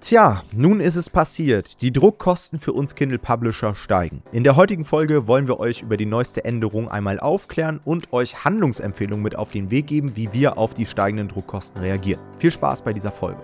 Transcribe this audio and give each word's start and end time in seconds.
Tja, 0.00 0.44
nun 0.52 0.80
ist 0.80 0.94
es 0.94 1.10
passiert. 1.10 1.82
Die 1.82 1.92
Druckkosten 1.92 2.60
für 2.60 2.72
uns 2.72 2.94
Kindle 2.94 3.18
Publisher 3.18 3.74
steigen. 3.74 4.22
In 4.30 4.44
der 4.44 4.54
heutigen 4.54 4.84
Folge 4.84 5.26
wollen 5.26 5.48
wir 5.48 5.58
euch 5.58 5.82
über 5.82 5.96
die 5.96 6.06
neueste 6.06 6.44
Änderung 6.44 6.88
einmal 6.88 7.18
aufklären 7.18 7.80
und 7.84 8.12
euch 8.12 8.44
Handlungsempfehlungen 8.44 9.24
mit 9.24 9.34
auf 9.34 9.50
den 9.50 9.72
Weg 9.72 9.88
geben, 9.88 10.14
wie 10.14 10.32
wir 10.32 10.56
auf 10.56 10.72
die 10.72 10.86
steigenden 10.86 11.26
Druckkosten 11.26 11.82
reagieren. 11.82 12.22
Viel 12.38 12.52
Spaß 12.52 12.82
bei 12.82 12.92
dieser 12.92 13.10
Folge. 13.10 13.42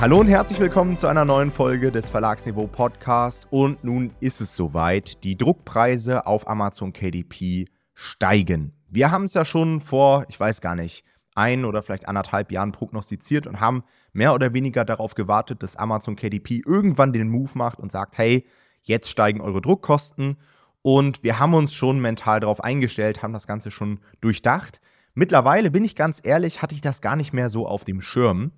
Hallo 0.00 0.18
und 0.18 0.26
herzlich 0.26 0.58
willkommen 0.58 0.96
zu 0.96 1.06
einer 1.06 1.24
neuen 1.24 1.52
Folge 1.52 1.92
des 1.92 2.10
Verlagsniveau 2.10 2.66
Podcast. 2.66 3.46
Und 3.50 3.84
nun 3.84 4.10
ist 4.18 4.40
es 4.40 4.56
soweit. 4.56 5.22
Die 5.22 5.38
Druckpreise 5.38 6.26
auf 6.26 6.48
Amazon 6.48 6.92
KDP 6.92 7.66
steigen. 7.96 8.74
Wir 8.88 9.10
haben 9.10 9.24
es 9.24 9.34
ja 9.34 9.44
schon 9.44 9.80
vor, 9.80 10.26
ich 10.28 10.38
weiß 10.38 10.60
gar 10.60 10.76
nicht, 10.76 11.04
ein 11.34 11.64
oder 11.64 11.82
vielleicht 11.82 12.08
anderthalb 12.08 12.52
Jahren 12.52 12.72
prognostiziert 12.72 13.46
und 13.46 13.58
haben 13.58 13.82
mehr 14.12 14.34
oder 14.34 14.52
weniger 14.54 14.84
darauf 14.84 15.14
gewartet, 15.14 15.62
dass 15.62 15.76
Amazon 15.76 16.14
KDP 16.14 16.62
irgendwann 16.64 17.12
den 17.12 17.28
Move 17.28 17.50
macht 17.54 17.78
und 17.78 17.90
sagt, 17.90 18.16
hey, 18.18 18.46
jetzt 18.82 19.10
steigen 19.10 19.40
eure 19.40 19.60
Druckkosten. 19.60 20.38
Und 20.82 21.24
wir 21.24 21.38
haben 21.38 21.54
uns 21.54 21.74
schon 21.74 21.98
mental 21.98 22.40
darauf 22.40 22.62
eingestellt, 22.62 23.22
haben 23.22 23.32
das 23.32 23.46
Ganze 23.46 23.70
schon 23.70 23.98
durchdacht. 24.20 24.80
Mittlerweile, 25.14 25.70
bin 25.70 25.84
ich 25.84 25.96
ganz 25.96 26.20
ehrlich, 26.22 26.62
hatte 26.62 26.74
ich 26.74 26.82
das 26.82 27.00
gar 27.00 27.16
nicht 27.16 27.32
mehr 27.32 27.50
so 27.50 27.66
auf 27.66 27.84
dem 27.84 28.00
Schirm. 28.00 28.52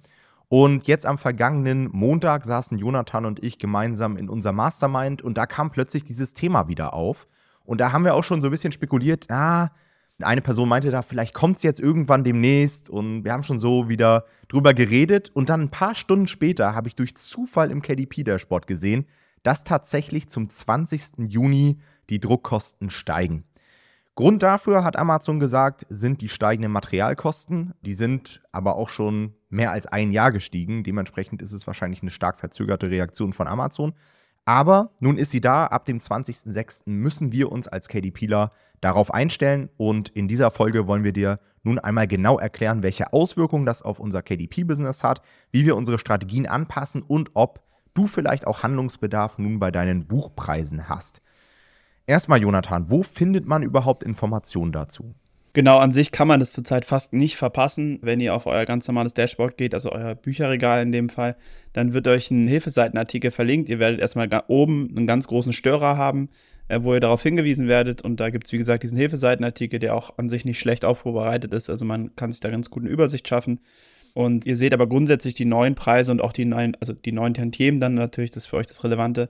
Und 0.48 0.86
jetzt 0.86 1.06
am 1.06 1.18
vergangenen 1.18 1.88
Montag 1.92 2.44
saßen 2.44 2.78
Jonathan 2.78 3.26
und 3.26 3.42
ich 3.44 3.58
gemeinsam 3.58 4.16
in 4.16 4.28
unser 4.28 4.52
Mastermind 4.52 5.22
und 5.22 5.38
da 5.38 5.46
kam 5.46 5.70
plötzlich 5.70 6.04
dieses 6.04 6.32
Thema 6.32 6.68
wieder 6.68 6.94
auf. 6.94 7.28
Und 7.68 7.82
da 7.82 7.92
haben 7.92 8.06
wir 8.06 8.14
auch 8.14 8.24
schon 8.24 8.40
so 8.40 8.48
ein 8.48 8.50
bisschen 8.50 8.72
spekuliert, 8.72 9.30
ah, 9.30 9.70
eine 10.22 10.40
Person 10.40 10.70
meinte 10.70 10.90
da, 10.90 11.02
vielleicht 11.02 11.34
kommt 11.34 11.58
es 11.58 11.62
jetzt 11.62 11.80
irgendwann 11.80 12.24
demnächst 12.24 12.88
und 12.88 13.24
wir 13.24 13.32
haben 13.32 13.42
schon 13.42 13.58
so 13.58 13.90
wieder 13.90 14.24
drüber 14.48 14.72
geredet. 14.72 15.30
Und 15.34 15.50
dann 15.50 15.64
ein 15.64 15.70
paar 15.70 15.94
Stunden 15.94 16.28
später 16.28 16.74
habe 16.74 16.88
ich 16.88 16.96
durch 16.96 17.14
Zufall 17.14 17.70
im 17.70 17.82
KDP-Dashboard 17.82 18.66
gesehen, 18.66 19.06
dass 19.42 19.64
tatsächlich 19.64 20.30
zum 20.30 20.48
20. 20.48 21.28
Juni 21.28 21.78
die 22.08 22.20
Druckkosten 22.20 22.88
steigen. 22.88 23.44
Grund 24.14 24.42
dafür, 24.42 24.82
hat 24.82 24.96
Amazon 24.96 25.38
gesagt, 25.38 25.84
sind 25.90 26.22
die 26.22 26.30
steigenden 26.30 26.72
Materialkosten. 26.72 27.74
Die 27.82 27.94
sind 27.94 28.40
aber 28.50 28.76
auch 28.76 28.88
schon 28.88 29.34
mehr 29.50 29.72
als 29.72 29.86
ein 29.86 30.10
Jahr 30.10 30.32
gestiegen. 30.32 30.84
Dementsprechend 30.84 31.42
ist 31.42 31.52
es 31.52 31.66
wahrscheinlich 31.66 32.00
eine 32.00 32.10
stark 32.10 32.38
verzögerte 32.38 32.90
Reaktion 32.90 33.34
von 33.34 33.46
Amazon. 33.46 33.92
Aber 34.48 34.92
nun 34.98 35.18
ist 35.18 35.30
sie 35.30 35.42
da. 35.42 35.66
Ab 35.66 35.84
dem 35.84 35.98
20.06. 35.98 36.84
müssen 36.86 37.32
wir 37.32 37.52
uns 37.52 37.68
als 37.68 37.86
KDPler 37.86 38.50
darauf 38.80 39.12
einstellen. 39.12 39.68
Und 39.76 40.08
in 40.08 40.26
dieser 40.26 40.50
Folge 40.50 40.86
wollen 40.86 41.04
wir 41.04 41.12
dir 41.12 41.36
nun 41.64 41.78
einmal 41.78 42.08
genau 42.08 42.38
erklären, 42.38 42.82
welche 42.82 43.12
Auswirkungen 43.12 43.66
das 43.66 43.82
auf 43.82 44.00
unser 44.00 44.22
KDP-Business 44.22 45.04
hat, 45.04 45.20
wie 45.50 45.66
wir 45.66 45.76
unsere 45.76 45.98
Strategien 45.98 46.46
anpassen 46.46 47.02
und 47.02 47.32
ob 47.34 47.60
du 47.92 48.06
vielleicht 48.06 48.46
auch 48.46 48.62
Handlungsbedarf 48.62 49.36
nun 49.36 49.58
bei 49.58 49.70
deinen 49.70 50.06
Buchpreisen 50.06 50.88
hast. 50.88 51.20
Erstmal, 52.06 52.40
Jonathan, 52.40 52.88
wo 52.88 53.02
findet 53.02 53.46
man 53.46 53.62
überhaupt 53.62 54.02
Informationen 54.02 54.72
dazu? 54.72 55.14
Genau, 55.54 55.78
an 55.78 55.92
sich 55.92 56.12
kann 56.12 56.28
man 56.28 56.40
das 56.40 56.52
zurzeit 56.52 56.84
fast 56.84 57.12
nicht 57.12 57.36
verpassen. 57.36 57.98
Wenn 58.02 58.20
ihr 58.20 58.34
auf 58.34 58.46
euer 58.46 58.64
ganz 58.64 58.86
normales 58.86 59.14
Dashboard 59.14 59.56
geht, 59.56 59.74
also 59.74 59.90
euer 59.90 60.14
Bücherregal 60.14 60.82
in 60.82 60.92
dem 60.92 61.08
Fall, 61.08 61.36
dann 61.72 61.94
wird 61.94 62.06
euch 62.06 62.30
ein 62.30 62.46
Hilfeseitenartikel 62.48 63.30
verlinkt. 63.30 63.68
Ihr 63.68 63.78
werdet 63.78 64.00
erstmal 64.00 64.28
oben 64.48 64.88
einen 64.96 65.06
ganz 65.06 65.26
großen 65.26 65.52
Störer 65.52 65.96
haben, 65.96 66.28
äh, 66.68 66.80
wo 66.82 66.92
ihr 66.94 67.00
darauf 67.00 67.22
hingewiesen 67.22 67.66
werdet. 67.66 68.02
Und 68.02 68.20
da 68.20 68.30
gibt 68.30 68.46
es, 68.46 68.52
wie 68.52 68.58
gesagt, 68.58 68.82
diesen 68.82 68.98
Hilfeseitenartikel, 68.98 69.78
der 69.78 69.94
auch 69.94 70.18
an 70.18 70.28
sich 70.28 70.44
nicht 70.44 70.58
schlecht 70.58 70.84
aufbereitet 70.84 71.52
ist. 71.54 71.70
Also 71.70 71.84
man 71.84 72.14
kann 72.14 72.30
sich 72.30 72.40
da 72.40 72.50
ganz 72.50 72.68
gut 72.70 72.82
eine 72.82 72.92
Übersicht 72.92 73.26
schaffen. 73.26 73.60
Und 74.14 74.46
ihr 74.46 74.56
seht 74.56 74.74
aber 74.74 74.86
grundsätzlich 74.86 75.34
die 75.34 75.44
neuen 75.44 75.74
Preise 75.74 76.12
und 76.12 76.20
auch 76.20 76.32
die 76.32 76.44
neuen, 76.44 76.76
also 76.80 76.92
die 76.92 77.12
neuen 77.12 77.34
Tantiemen 77.34 77.80
dann 77.80 77.94
natürlich, 77.94 78.30
das 78.30 78.44
ist 78.44 78.46
für 78.48 78.56
euch 78.56 78.66
das 78.66 78.82
Relevante, 78.84 79.28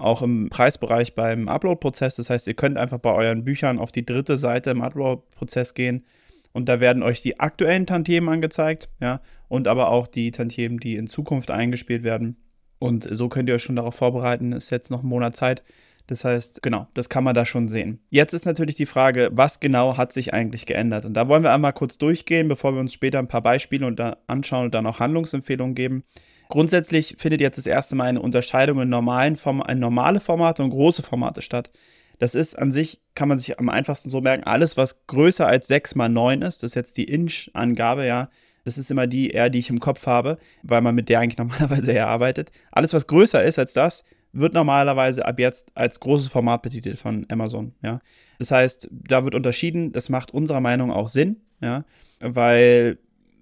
auch 0.00 0.22
im 0.22 0.48
Preisbereich 0.50 1.14
beim 1.14 1.48
Upload-Prozess. 1.48 2.16
Das 2.16 2.30
heißt, 2.30 2.46
ihr 2.46 2.54
könnt 2.54 2.78
einfach 2.78 2.98
bei 2.98 3.12
euren 3.12 3.44
Büchern 3.44 3.78
auf 3.78 3.92
die 3.92 4.06
dritte 4.06 4.36
Seite 4.36 4.70
im 4.70 4.82
Upload-Prozess 4.82 5.74
gehen 5.74 6.04
und 6.52 6.68
da 6.68 6.80
werden 6.80 7.02
euch 7.02 7.22
die 7.22 7.38
aktuellen 7.38 7.86
Tantiemen 7.86 8.28
angezeigt, 8.28 8.88
ja, 9.00 9.20
und 9.48 9.68
aber 9.68 9.88
auch 9.88 10.06
die 10.06 10.30
Tantiemen, 10.30 10.78
die 10.78 10.96
in 10.96 11.06
Zukunft 11.06 11.50
eingespielt 11.50 12.02
werden. 12.02 12.36
Und 12.78 13.06
so 13.10 13.28
könnt 13.28 13.48
ihr 13.48 13.54
euch 13.54 13.62
schon 13.62 13.76
darauf 13.76 13.94
vorbereiten. 13.94 14.52
Ist 14.52 14.70
jetzt 14.70 14.90
noch 14.90 15.02
ein 15.02 15.08
Monat 15.08 15.36
Zeit. 15.36 15.62
Das 16.06 16.24
heißt, 16.24 16.62
genau, 16.62 16.88
das 16.94 17.08
kann 17.08 17.22
man 17.22 17.34
da 17.34 17.44
schon 17.44 17.68
sehen. 17.68 18.00
Jetzt 18.08 18.32
ist 18.32 18.46
natürlich 18.46 18.74
die 18.74 18.86
Frage, 18.86 19.28
was 19.32 19.60
genau 19.60 19.96
hat 19.96 20.12
sich 20.12 20.34
eigentlich 20.34 20.66
geändert? 20.66 21.04
Und 21.04 21.14
da 21.14 21.28
wollen 21.28 21.44
wir 21.44 21.52
einmal 21.52 21.72
kurz 21.72 21.98
durchgehen, 21.98 22.48
bevor 22.48 22.72
wir 22.72 22.80
uns 22.80 22.92
später 22.92 23.20
ein 23.20 23.28
paar 23.28 23.42
Beispiele 23.42 24.16
anschauen 24.26 24.64
und 24.64 24.74
dann 24.74 24.86
auch 24.86 24.98
Handlungsempfehlungen 24.98 25.74
geben. 25.76 26.02
Grundsätzlich 26.50 27.14
findet 27.16 27.40
jetzt 27.40 27.58
das 27.58 27.66
erste 27.66 27.94
Mal 27.94 28.04
eine 28.04 28.20
Unterscheidung 28.20 28.80
in 28.82 28.88
normalen 28.88 29.36
Form 29.36 29.62
in 29.68 29.78
normale 29.78 30.20
Formate 30.20 30.62
und 30.64 30.70
große 30.70 31.02
Formate 31.02 31.42
statt. 31.42 31.70
Das 32.18 32.34
ist 32.34 32.58
an 32.58 32.72
sich, 32.72 33.00
kann 33.14 33.28
man 33.28 33.38
sich 33.38 33.58
am 33.58 33.68
einfachsten 33.68 34.10
so 34.10 34.20
merken, 34.20 34.44
alles, 34.44 34.76
was 34.76 35.06
größer 35.06 35.46
als 35.46 35.68
6 35.68 35.94
mal 35.94 36.08
9 36.08 36.42
ist, 36.42 36.62
das 36.62 36.72
ist 36.72 36.74
jetzt 36.74 36.96
die 36.96 37.04
Inch-Angabe, 37.04 38.04
ja. 38.04 38.28
Das 38.64 38.76
ist 38.76 38.90
immer 38.90 39.06
die 39.06 39.30
eher, 39.30 39.48
die 39.48 39.60
ich 39.60 39.70
im 39.70 39.80
Kopf 39.80 40.06
habe, 40.06 40.38
weil 40.62 40.82
man 40.82 40.94
mit 40.94 41.08
der 41.08 41.20
eigentlich 41.20 41.38
normalerweise 41.38 41.92
eher 41.92 42.08
arbeitet. 42.08 42.50
Alles, 42.72 42.92
was 42.92 43.06
größer 43.06 43.42
ist 43.42 43.58
als 43.58 43.72
das, 43.72 44.04
wird 44.32 44.52
normalerweise 44.52 45.24
ab 45.24 45.38
jetzt 45.38 45.70
als 45.74 46.00
großes 46.00 46.28
Format 46.28 46.62
betitelt 46.62 46.98
von 46.98 47.26
Amazon, 47.30 47.74
ja. 47.80 48.00
Das 48.40 48.50
heißt, 48.50 48.88
da 48.90 49.22
wird 49.22 49.36
unterschieden, 49.36 49.92
das 49.92 50.08
macht 50.08 50.32
unserer 50.32 50.60
Meinung 50.60 50.90
auch 50.90 51.08
Sinn, 51.08 51.36
ja, 51.60 51.84
weil 52.18 52.98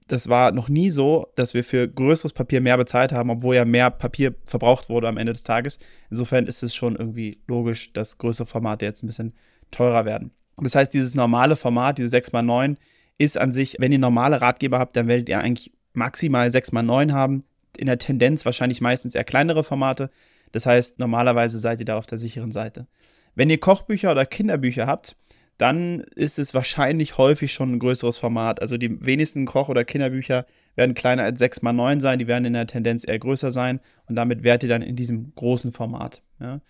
das 0.08 0.28
war 0.28 0.52
noch 0.52 0.68
nie 0.68 0.90
so, 0.90 1.28
dass 1.36 1.54
wir 1.54 1.62
für 1.62 1.86
größeres 1.86 2.32
Papier 2.32 2.60
mehr 2.60 2.76
bezahlt 2.76 3.12
haben, 3.12 3.30
obwohl 3.30 3.56
ja 3.56 3.64
mehr 3.64 3.90
Papier 3.90 4.34
verbraucht 4.44 4.88
wurde 4.88 5.06
am 5.06 5.18
Ende 5.18 5.34
des 5.34 5.44
Tages. 5.44 5.78
Insofern 6.10 6.46
ist 6.46 6.62
es 6.62 6.74
schon 6.74 6.96
irgendwie 6.96 7.38
logisch, 7.46 7.92
dass 7.92 8.18
größere 8.18 8.46
Formate 8.46 8.86
jetzt 8.86 9.02
ein 9.02 9.06
bisschen 9.06 9.34
teurer 9.70 10.06
werden. 10.06 10.32
Das 10.56 10.74
heißt, 10.74 10.92
dieses 10.92 11.14
normale 11.14 11.56
Format, 11.56 11.98
diese 11.98 12.16
6x9, 12.16 12.76
ist 13.18 13.38
an 13.38 13.52
sich, 13.52 13.76
wenn 13.78 13.92
ihr 13.92 13.98
normale 13.98 14.40
Ratgeber 14.40 14.78
habt, 14.78 14.96
dann 14.96 15.08
werdet 15.08 15.28
ihr 15.28 15.38
eigentlich 15.38 15.72
maximal 15.92 16.48
6x9 16.48 17.12
haben. 17.12 17.44
In 17.76 17.86
der 17.86 17.98
Tendenz 17.98 18.44
wahrscheinlich 18.44 18.80
meistens 18.80 19.14
eher 19.14 19.24
kleinere 19.24 19.62
Formate. 19.62 20.10
Das 20.52 20.66
heißt, 20.66 20.98
normalerweise 20.98 21.58
seid 21.58 21.80
ihr 21.80 21.86
da 21.86 21.98
auf 21.98 22.06
der 22.06 22.18
sicheren 22.18 22.50
Seite. 22.50 22.86
Wenn 23.34 23.50
ihr 23.50 23.60
Kochbücher 23.60 24.10
oder 24.10 24.24
Kinderbücher 24.24 24.86
habt, 24.86 25.16
dann 25.58 26.00
ist 26.14 26.38
es 26.38 26.54
wahrscheinlich 26.54 27.18
häufig 27.18 27.52
schon 27.52 27.72
ein 27.72 27.78
größeres 27.80 28.16
Format. 28.16 28.62
Also 28.62 28.78
die 28.78 29.04
wenigsten 29.04 29.44
Koch- 29.44 29.68
oder 29.68 29.84
Kinderbücher 29.84 30.46
werden 30.76 30.94
kleiner 30.94 31.24
als 31.24 31.40
6x9 31.40 32.00
sein, 32.00 32.20
die 32.20 32.28
werden 32.28 32.44
in 32.44 32.52
der 32.52 32.68
Tendenz 32.68 33.06
eher 33.06 33.18
größer 33.18 33.50
sein 33.50 33.80
und 34.06 34.14
damit 34.14 34.44
werdet 34.44 34.62
ihr 34.62 34.68
dann 34.68 34.82
in 34.82 34.94
diesem 34.94 35.32
großen 35.34 35.72
Format. 35.72 36.22
Ja. 36.40 36.60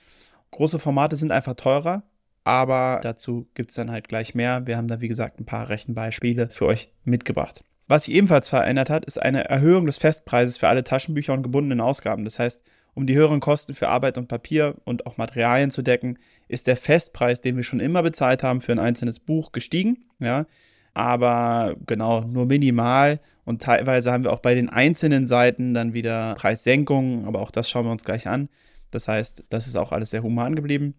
Große 0.51 0.79
Formate 0.79 1.17
sind 1.17 1.31
einfach 1.31 1.55
teurer, 1.55 2.03
aber 2.45 3.01
dazu 3.03 3.47
gibt 3.53 3.71
es 3.71 3.77
dann 3.77 3.91
halt 3.91 4.09
gleich 4.09 4.35
mehr. 4.35 4.67
Wir 4.67 4.79
haben 4.79 4.89
da, 4.89 5.03
wie 5.03 5.09
gesagt, 5.09 5.39
ein 5.39 5.45
paar 5.45 5.69
Rechenbeispiele 5.69 6.49
für 6.49 6.65
euch 6.65 6.91
mitgebracht. 7.05 7.63
Was 7.89 8.05
sich 8.05 8.15
ebenfalls 8.15 8.49
verändert 8.49 8.89
hat, 8.89 9.05
ist 9.05 9.21
eine 9.21 9.45
Erhöhung 9.45 9.85
des 9.85 9.99
Festpreises 9.99 10.57
für 10.57 10.69
alle 10.69 10.85
Taschenbücher 10.85 11.35
und 11.35 11.43
gebundenen 11.43 11.83
Ausgaben. 11.83 12.25
Das 12.25 12.39
heißt, 12.39 12.63
um 12.99 13.07
die 13.07 13.15
höheren 13.15 13.39
Kosten 13.39 13.75
für 13.75 13.87
Arbeit 13.87 14.19
und 14.19 14.27
Papier 14.27 14.75
und 14.85 15.07
auch 15.07 15.19
Materialien 15.19 15.71
zu 15.71 15.83
decken, 15.83 16.19
ist 16.49 16.67
der 16.67 16.77
Festpreis, 16.77 17.41
den 17.41 17.55
wir 17.55 17.63
schon 17.63 17.79
immer 17.79 18.03
bezahlt 18.03 18.43
haben 18.43 18.61
für 18.61 18.73
ein 18.73 18.81
einzelnes 18.81 19.21
Buch, 19.21 19.53
gestiegen. 19.53 20.09
Ja, 20.19 20.47
aber 20.95 21.77
genau 21.87 22.23
nur 22.23 22.47
minimal 22.47 23.21
und 23.45 23.63
teilweise 23.63 24.11
haben 24.11 24.25
wir 24.25 24.33
auch 24.33 24.41
bei 24.41 24.57
den 24.57 24.69
einzelnen 24.69 25.29
Seiten 25.29 25.75
dann 25.75 25.95
wieder 25.95 26.35
Preissenkungen, 26.35 27.25
aber 27.27 27.41
auch 27.41 27.53
das 27.53 27.71
schauen 27.71 27.87
wir 27.87 27.93
uns 27.93 28.03
gleich 28.03 28.27
an. 28.27 28.49
Das 28.91 29.07
heißt, 29.07 29.45
das 29.49 29.69
ist 29.69 29.77
auch 29.77 29.93
alles 29.93 30.11
sehr 30.11 30.25
human 30.25 30.57
geblieben. 30.57 30.95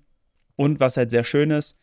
Und 0.56 0.80
was 0.80 0.96
halt 0.96 1.12
sehr 1.12 1.26
schön 1.26 1.52
ist, 1.52 1.78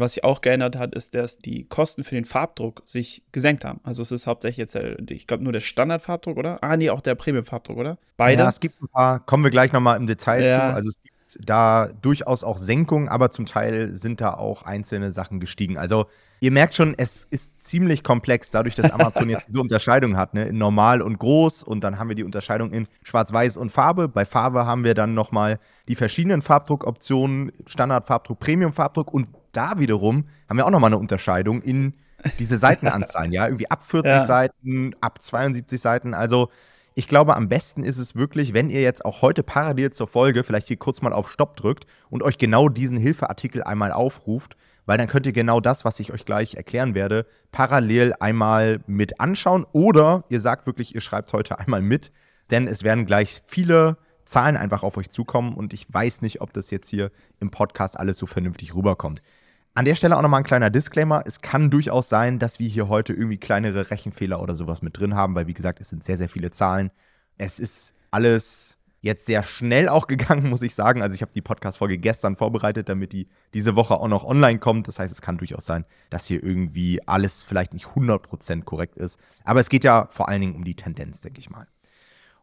was 0.00 0.14
sich 0.14 0.24
auch 0.24 0.40
geändert 0.40 0.76
hat, 0.76 0.94
ist, 0.94 1.14
dass 1.14 1.38
die 1.38 1.64
Kosten 1.64 2.04
für 2.04 2.14
den 2.14 2.24
Farbdruck 2.24 2.82
sich 2.86 3.24
gesenkt 3.32 3.64
haben. 3.64 3.80
Also 3.82 4.02
es 4.02 4.10
ist 4.10 4.26
hauptsächlich 4.26 4.58
jetzt, 4.58 4.74
ich 4.74 5.26
glaube, 5.26 5.44
nur 5.44 5.52
der 5.52 5.60
Standardfarbdruck, 5.60 6.36
oder? 6.36 6.62
Ah, 6.62 6.76
nee, 6.76 6.90
auch 6.90 7.00
der 7.00 7.14
Premium-Farbdruck, 7.14 7.76
oder? 7.76 7.98
Beide. 8.16 8.42
Ja, 8.42 8.48
es 8.48 8.60
gibt 8.60 8.80
ein 8.80 8.88
paar, 8.88 9.20
kommen 9.20 9.44
wir 9.44 9.50
gleich 9.50 9.72
nochmal 9.72 9.96
im 9.96 10.06
Detail 10.06 10.44
ja. 10.44 10.56
zu. 10.70 10.74
Also 10.74 10.88
es 10.88 11.02
gibt 11.02 11.12
da 11.40 11.88
durchaus 12.00 12.44
auch 12.44 12.58
Senkungen, 12.58 13.08
aber 13.08 13.30
zum 13.30 13.46
Teil 13.46 13.96
sind 13.96 14.20
da 14.20 14.34
auch 14.34 14.62
einzelne 14.62 15.12
Sachen 15.12 15.40
gestiegen. 15.40 15.78
Also 15.78 16.06
ihr 16.40 16.50
merkt 16.50 16.74
schon, 16.74 16.94
es 16.96 17.24
ist 17.30 17.64
ziemlich 17.64 18.02
komplex, 18.02 18.50
dadurch, 18.50 18.74
dass 18.74 18.90
Amazon 18.90 19.30
jetzt 19.30 19.46
diese 19.48 19.60
Unterscheidung 19.60 20.16
hat, 20.16 20.34
ne? 20.34 20.46
in 20.46 20.58
normal 20.58 21.00
und 21.00 21.18
groß 21.18 21.62
und 21.62 21.84
dann 21.84 21.98
haben 21.98 22.08
wir 22.08 22.16
die 22.16 22.24
Unterscheidung 22.24 22.72
in 22.72 22.88
schwarz-weiß 23.02 23.56
und 23.56 23.70
Farbe. 23.70 24.08
Bei 24.08 24.24
Farbe 24.24 24.66
haben 24.66 24.84
wir 24.84 24.94
dann 24.94 25.14
nochmal 25.14 25.58
die 25.88 25.94
verschiedenen 25.94 26.42
Farbdruckoptionen, 26.42 27.52
Standard-Farbdruck, 27.66 28.40
Premium-Farbdruck 28.40 29.12
und 29.12 29.28
da 29.52 29.78
wiederum 29.78 30.26
haben 30.48 30.56
wir 30.56 30.66
auch 30.66 30.70
nochmal 30.70 30.88
eine 30.88 30.98
Unterscheidung 30.98 31.62
in 31.62 31.94
diese 32.38 32.58
Seitenanzahlen, 32.58 33.32
ja, 33.32 33.46
irgendwie 33.46 33.70
ab 33.70 33.82
40 33.82 34.08
ja. 34.10 34.24
Seiten, 34.24 34.94
ab 35.00 35.22
72 35.22 35.80
Seiten. 35.80 36.14
Also 36.14 36.50
Ich 36.94 37.08
glaube, 37.08 37.36
am 37.36 37.48
besten 37.48 37.84
ist 37.84 37.98
es 37.98 38.16
wirklich, 38.16 38.52
wenn 38.52 38.68
ihr 38.68 38.82
jetzt 38.82 39.04
auch 39.04 39.22
heute 39.22 39.42
parallel 39.42 39.92
zur 39.92 40.06
Folge 40.06 40.44
vielleicht 40.44 40.68
hier 40.68 40.76
kurz 40.76 41.00
mal 41.00 41.12
auf 41.12 41.30
Stopp 41.30 41.56
drückt 41.56 41.86
und 42.10 42.22
euch 42.22 42.36
genau 42.36 42.68
diesen 42.68 42.98
Hilfeartikel 42.98 43.62
einmal 43.62 43.92
aufruft, 43.92 44.56
weil 44.84 44.98
dann 44.98 45.08
könnt 45.08 45.24
ihr 45.24 45.32
genau 45.32 45.60
das, 45.60 45.84
was 45.84 46.00
ich 46.00 46.12
euch 46.12 46.26
gleich 46.26 46.54
erklären 46.54 46.94
werde, 46.94 47.26
parallel 47.50 48.14
einmal 48.20 48.80
mit 48.86 49.20
anschauen 49.20 49.64
oder 49.72 50.24
ihr 50.28 50.40
sagt 50.40 50.66
wirklich, 50.66 50.94
ihr 50.94 51.00
schreibt 51.00 51.32
heute 51.32 51.58
einmal 51.58 51.80
mit, 51.80 52.12
denn 52.50 52.66
es 52.68 52.82
werden 52.82 53.06
gleich 53.06 53.42
viele 53.46 53.96
Zahlen 54.26 54.56
einfach 54.56 54.82
auf 54.82 54.96
euch 54.98 55.08
zukommen 55.08 55.54
und 55.54 55.72
ich 55.72 55.92
weiß 55.92 56.20
nicht, 56.22 56.42
ob 56.42 56.52
das 56.52 56.70
jetzt 56.70 56.88
hier 56.88 57.10
im 57.40 57.50
Podcast 57.50 57.98
alles 57.98 58.18
so 58.18 58.26
vernünftig 58.26 58.74
rüberkommt. 58.74 59.22
An 59.74 59.86
der 59.86 59.94
Stelle 59.94 60.18
auch 60.18 60.22
nochmal 60.22 60.40
ein 60.40 60.44
kleiner 60.44 60.68
Disclaimer. 60.68 61.22
Es 61.24 61.40
kann 61.40 61.70
durchaus 61.70 62.10
sein, 62.10 62.38
dass 62.38 62.58
wir 62.58 62.68
hier 62.68 62.88
heute 62.88 63.14
irgendwie 63.14 63.38
kleinere 63.38 63.90
Rechenfehler 63.90 64.42
oder 64.42 64.54
sowas 64.54 64.82
mit 64.82 64.98
drin 64.98 65.14
haben, 65.14 65.34
weil 65.34 65.46
wie 65.46 65.54
gesagt, 65.54 65.80
es 65.80 65.88
sind 65.88 66.04
sehr, 66.04 66.18
sehr 66.18 66.28
viele 66.28 66.50
Zahlen. 66.50 66.90
Es 67.38 67.58
ist 67.58 67.94
alles 68.10 68.78
jetzt 69.00 69.24
sehr 69.24 69.42
schnell 69.42 69.88
auch 69.88 70.06
gegangen, 70.08 70.50
muss 70.50 70.60
ich 70.60 70.74
sagen. 70.74 71.00
Also 71.00 71.14
ich 71.14 71.22
habe 71.22 71.32
die 71.32 71.40
Podcast-Folge 71.40 71.96
gestern 71.96 72.36
vorbereitet, 72.36 72.90
damit 72.90 73.14
die 73.14 73.28
diese 73.54 73.74
Woche 73.74 73.94
auch 73.94 74.08
noch 74.08 74.24
online 74.24 74.58
kommt. 74.58 74.88
Das 74.88 74.98
heißt, 74.98 75.10
es 75.10 75.22
kann 75.22 75.38
durchaus 75.38 75.64
sein, 75.64 75.86
dass 76.10 76.26
hier 76.26 76.42
irgendwie 76.44 77.00
alles 77.08 77.42
vielleicht 77.42 77.72
nicht 77.72 77.86
100% 77.86 78.64
korrekt 78.64 78.98
ist. 78.98 79.18
Aber 79.42 79.60
es 79.60 79.70
geht 79.70 79.84
ja 79.84 80.06
vor 80.10 80.28
allen 80.28 80.42
Dingen 80.42 80.54
um 80.54 80.64
die 80.64 80.76
Tendenz, 80.76 81.22
denke 81.22 81.40
ich 81.40 81.48
mal. 81.48 81.66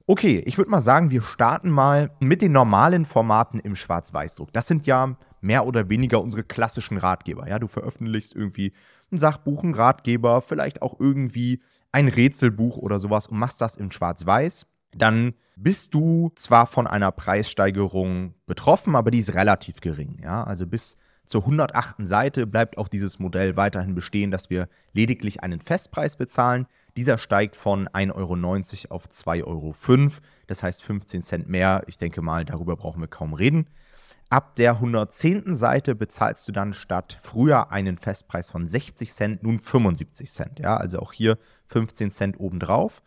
Okay, 0.08 0.42
ich 0.48 0.58
würde 0.58 0.72
mal 0.72 0.82
sagen, 0.82 1.12
wir 1.12 1.22
starten 1.22 1.70
mal 1.70 2.10
mit 2.20 2.42
den 2.42 2.54
normalen 2.54 3.06
Formaten 3.06 3.60
im 3.60 3.76
Schwarz-Weiß-Druck. 3.76 4.52
Das 4.52 4.66
sind 4.66 4.88
ja 4.88 5.16
mehr 5.42 5.66
oder 5.66 5.90
weniger 5.90 6.22
unsere 6.22 6.44
klassischen 6.44 6.98
Ratgeber. 6.98 7.48
Ja, 7.48 7.60
du 7.60 7.68
veröffentlichst 7.68 8.36
irgendwie 8.36 8.74
ein 9.12 9.18
Sachbuch, 9.18 9.64
ein 9.64 9.74
Ratgeber, 9.74 10.42
vielleicht 10.42 10.82
auch 10.82 11.00
irgendwie 11.00 11.62
ein 11.92 12.08
Rätselbuch 12.08 12.78
oder 12.78 13.00
sowas 13.00 13.28
und 13.28 13.38
machst 13.38 13.62
das 13.62 13.76
in 13.76 13.92
Schwarz-Weiß. 13.92 14.66
Dann 14.96 15.34
bist 15.56 15.94
du 15.94 16.32
zwar 16.36 16.68
von 16.68 16.88
einer 16.88 17.12
Preissteigerung 17.12 18.34
betroffen, 18.46 18.96
aber 18.96 19.12
die 19.12 19.20
ist 19.20 19.34
relativ 19.34 19.82
gering. 19.82 20.20
Ja, 20.22 20.44
also 20.44 20.66
bis 20.66 20.98
zur 21.30 21.42
108. 21.42 22.08
Seite 22.08 22.48
bleibt 22.48 22.80
auch 22.80 22.88
dieses 22.88 23.20
Modell 23.20 23.56
weiterhin 23.56 23.94
bestehen, 23.94 24.32
dass 24.32 24.50
wir 24.50 24.68
lediglich 24.94 25.44
einen 25.44 25.60
Festpreis 25.60 26.16
bezahlen. 26.16 26.66
Dieser 26.98 27.20
steigt 27.20 27.56
von 27.56 27.88
1,90 27.88 28.16
Euro 28.90 28.96
auf 28.96 29.06
2,05 29.06 29.44
Euro. 29.46 29.76
Das 30.48 30.64
heißt 30.64 30.84
15 30.84 31.22
Cent 31.22 31.48
mehr. 31.48 31.84
Ich 31.86 32.00
denke 32.00 32.24
mal, 32.24 32.46
darüber 32.46 32.76
brauchen 32.76 33.00
wir 33.00 33.08
kaum 33.08 33.34
reden. 33.34 33.68
Ab 34.30 34.56
der 34.58 34.74
110. 34.74 35.56
Seite 35.56 35.96
bezahlst 35.96 36.48
du 36.48 36.52
dann 36.52 36.74
statt 36.74 37.18
früher 37.22 37.72
einen 37.72 37.98
Festpreis 37.98 38.52
von 38.52 38.68
60 38.68 39.12
Cent 39.12 39.42
nun 39.42 39.58
75 39.60 40.30
Cent. 40.30 40.60
Ja, 40.60 40.78
also 40.78 41.00
auch 41.00 41.14
hier 41.14 41.40
15 41.68 42.12
Cent 42.12 42.40
obendrauf. 42.40 43.02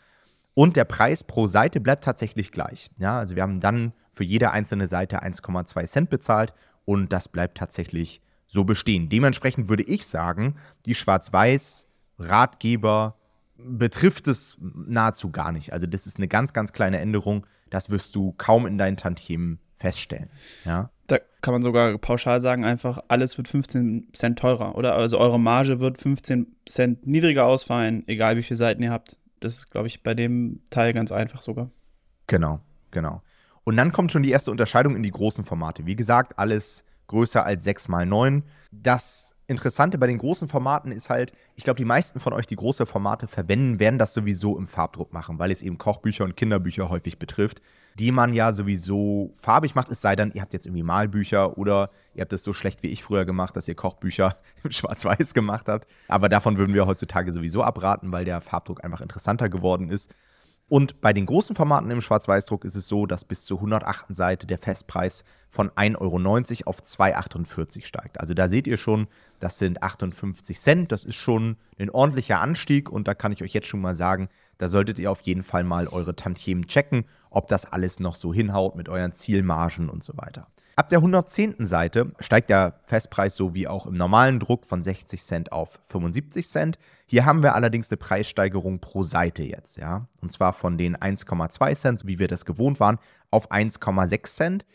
Und 0.55 0.75
der 0.77 0.85
Preis 0.85 1.23
pro 1.23 1.47
Seite 1.47 1.79
bleibt 1.81 2.03
tatsächlich 2.05 2.51
gleich. 2.51 2.91
Ja, 2.99 3.19
also 3.19 3.37
wir 3.37 3.45
haben 3.45 3.61
dann 3.61 3.93
für 4.13 4.25
jede 4.25 4.51
einzelne 4.51 4.89
Seite 4.89 5.23
1,2 5.23 5.87
Cent 5.87 6.11
bezahlt 6.11 6.53
und 6.85 7.13
das 7.13 7.29
bleibt 7.29 7.57
tatsächlich 7.57 8.21
so 8.49 8.65
bestehen. 8.65 9.09
Dementsprechend 9.09 9.69
würde 9.69 9.85
ich 9.85 10.05
sagen, 10.07 10.57
die 10.87 10.97
Schwarz-Weiß-Ratgeber 10.97 13.15
betrifft 13.57 14.27
es 14.29 14.59
nahezu 14.61 15.31
gar 15.31 15.53
nicht. 15.53 15.73
Also 15.73 15.87
das 15.87 16.07
ist 16.07 16.19
eine 16.19 16.29
ganz, 16.29 16.53
ganz 16.53 16.73
kleine 16.73 16.99
Änderung. 16.99 17.47
Das 17.71 17.91
wirst 17.91 18.17
du 18.17 18.33
kaum 18.33 18.67
in 18.67 18.77
deinen 18.77 18.99
Tantiemen 18.99 19.61
feststellen. 19.77 20.29
Ja? 20.65 20.91
Kann 21.43 21.53
man 21.53 21.63
sogar 21.63 21.99
pauschal 21.99 22.41
sagen, 22.41 22.65
einfach 22.65 23.03
alles 23.09 23.37
wird 23.37 23.49
15 23.49 24.09
Cent 24.15 24.39
teurer, 24.39 24.77
oder? 24.77 24.95
Also 24.95 25.19
eure 25.19 25.41
Marge 25.41 25.81
wird 25.81 25.99
15 25.99 26.47
Cent 26.69 27.07
niedriger 27.07 27.45
ausfallen, 27.45 28.05
egal 28.07 28.37
wie 28.37 28.43
viele 28.43 28.57
Seiten 28.57 28.83
ihr 28.83 28.93
habt. 28.93 29.19
Das 29.41 29.55
ist, 29.55 29.71
glaube 29.71 29.89
ich, 29.89 30.03
bei 30.03 30.15
dem 30.15 30.61
Teil 30.71 30.93
ganz 30.93 31.11
einfach 31.13 31.43
sogar. 31.43 31.71
Genau, 32.29 32.61
genau. 32.93 33.23
Und 33.65 33.77
dann 33.77 33.93
kommt 33.93 34.13
schon 34.13 34.23
die 34.23 34.31
erste 34.31 34.51
Unterscheidung 34.51 34.97
in 34.97 35.03
die 35.03 35.11
großen 35.11 35.45
Formate. 35.45 35.85
Wie 35.85 35.97
gesagt, 35.97 36.39
alles 36.39 36.85
größer 37.09 37.45
als 37.45 37.65
6 37.65 37.89
mal 37.89 38.07
9. 38.07 38.45
Das 38.71 39.35
Interessante 39.49 39.99
bei 39.99 40.07
den 40.07 40.19
großen 40.19 40.49
Formaten 40.49 40.93
ist 40.93 41.11
halt, 41.11 41.33
ich 41.57 41.65
glaube, 41.65 41.77
die 41.77 41.85
meisten 41.85 42.21
von 42.21 42.33
euch, 42.33 42.47
die 42.47 42.57
große 42.57 42.87
Formate 42.87 43.27
verwenden, 43.27 43.81
werden 43.81 43.99
das 43.99 44.15
sowieso 44.15 44.57
im 44.57 44.67
Farbdruck 44.67 45.13
machen, 45.13 45.39
weil 45.39 45.51
es 45.51 45.63
eben 45.63 45.79
Kochbücher 45.79 46.25
und 46.25 46.37
Kinderbücher 46.37 46.89
häufig 46.89 47.19
betrifft 47.19 47.61
die 47.99 48.13
man 48.13 48.35
ja 48.35 48.53
sowieso 48.53 49.33
farbig 49.35 49.75
macht, 49.75 49.89
es 49.91 50.01
sei 50.01 50.17
denn, 50.17 50.33
ihr 50.33 50.43
habt 50.43 50.53
jetzt 50.53 50.67
irgendwie 50.67 50.83
Malbücher 50.83 51.59
oder 51.59 51.91
ihr 52.15 52.23
habt 52.23 52.33
es 52.33 52.43
so 52.43 52.53
schlecht 52.53 52.83
wie 52.83 52.89
ich 52.89 53.03
früher 53.03 53.25
gemacht, 53.25 53.57
dass 53.57 53.69
ihr 53.69 53.75
Kochbücher 53.75 54.37
schwarz-weiß 54.69 55.35
gemacht 55.35 55.69
habt. 55.69 55.87
Aber 56.09 56.29
davon 56.29 56.59
würden 56.59 56.75
wir 56.75 56.87
heutzutage 56.87 57.33
sowieso 57.33 57.63
abraten, 57.63 58.13
weil 58.13 58.25
der 58.25 58.41
Farbdruck 58.41 58.85
einfach 58.85 59.01
interessanter 59.01 59.49
geworden 59.49 59.91
ist. 59.91 60.15
Und 60.73 61.03
bei 61.03 61.13
den 61.13 61.27
großen 61.27 61.55
Formaten 61.55 61.91
im 61.91 62.01
Schwarz-Weiß-Druck 62.01 62.65
ist 62.65 62.77
es 62.77 62.89
so, 62.89 63.05
dass 63.05 63.27
bis 63.27 63.45
zur 63.45 63.59
108. 63.59 64.07
Seite 64.15 64.47
der 64.47 64.57
Festpreis 64.57 65.23
von 65.51 65.69
1,90 65.69 65.99
Euro 66.01 66.71
auf 66.71 66.81
2,48 66.81 67.59
Euro 67.59 67.87
steigt. 67.87 68.19
Also 68.19 68.33
da 68.33 68.49
seht 68.49 68.67
ihr 68.67 68.79
schon, 68.79 69.07
das 69.39 69.59
sind 69.59 69.83
58 69.83 70.59
Cent. 70.59 70.91
Das 70.91 71.05
ist 71.05 71.17
schon 71.17 71.57
ein 71.79 71.91
ordentlicher 71.91 72.41
Anstieg 72.41 72.89
und 72.89 73.07
da 73.07 73.13
kann 73.13 73.33
ich 73.33 73.43
euch 73.43 73.53
jetzt 73.53 73.67
schon 73.67 73.83
mal 73.83 73.97
sagen, 73.97 74.31
da 74.63 74.69
solltet 74.69 75.01
ihr 75.01 75.11
auf 75.11 75.23
jeden 75.23 75.43
Fall 75.43 75.65
mal 75.65 75.89
eure 75.89 76.15
Tantiemen 76.15 76.69
checken, 76.69 77.05
ob 77.31 77.49
das 77.49 77.73
alles 77.73 77.99
noch 77.99 78.15
so 78.15 78.33
hinhaut 78.33 78.77
mit 78.77 78.89
euren 78.89 79.13
Zielmargen 79.13 79.89
und 79.89 80.05
so 80.05 80.17
weiter. 80.17 80.47
Ab 80.77 80.89
der 80.89 80.99
110. 80.99 81.67
Seite 81.67 82.13
steigt 82.21 82.49
der 82.49 82.79
Festpreis 82.85 83.35
so 83.35 83.55
wie 83.55 83.67
auch 83.67 83.87
im 83.87 83.95
normalen 83.95 84.39
Druck 84.39 84.65
von 84.65 84.85
60 84.85 85.21
Cent 85.21 85.51
auf 85.51 85.81
75 85.83 86.49
Cent. 86.49 86.79
Hier 87.07 87.25
haben 87.25 87.43
wir 87.43 87.57
allerdings 87.57 87.91
eine 87.91 87.97
Preissteigerung 87.97 88.79
pro 88.79 89.03
Seite 89.03 89.43
jetzt, 89.43 89.79
ja. 89.79 90.07
Und 90.21 90.31
zwar 90.31 90.53
von 90.53 90.79
den 90.79 90.97
1,2 90.97 91.75
Cent, 91.75 92.07
wie 92.07 92.21
wir 92.21 92.29
das 92.29 92.45
gewohnt 92.45 92.79
waren, 92.79 93.01
auf 93.33 93.51
1,6 93.51 94.23
Cent. 94.27 94.67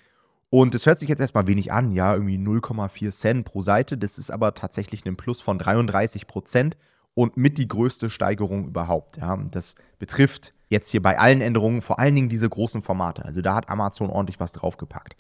Und 0.50 0.76
es 0.76 0.86
hört 0.86 1.00
sich 1.00 1.08
jetzt 1.08 1.22
erstmal 1.22 1.48
wenig 1.48 1.72
an, 1.72 1.94
ja, 1.94 2.14
irgendwie 2.14 2.38
0,4 2.38 3.12
Cent 3.12 3.46
pro 3.46 3.62
Seite. 3.62 3.98
Das 3.98 4.18
ist 4.18 4.32
aber 4.32 4.54
tatsächlich 4.54 5.06
ein 5.06 5.16
Plus 5.16 5.40
von 5.40 5.58
33 5.58 6.28
Prozent 6.28 6.76
und 7.18 7.36
mit 7.36 7.58
die 7.58 7.68
größte 7.68 8.12
Steigerung 8.12 8.68
überhaupt. 8.68 9.18
Ja. 9.18 9.36
Das 9.50 9.74
betrifft 9.98 10.54
jetzt 10.70 10.92
hier 10.92 11.02
bei 11.02 11.18
allen 11.18 11.42
Änderungen 11.42 11.82
vor 11.82 11.98
allen 11.98 12.14
Dingen 12.14 12.30
diese 12.30 12.48
großen 12.48 12.84
Formate. 12.84 13.26
Also 13.26 13.42
da 13.42 13.56
hat 13.56 13.70
Amazon 13.72 14.12
ordentlich 14.12 14.40
was 14.40 14.52
draufgepackt. 14.52 15.16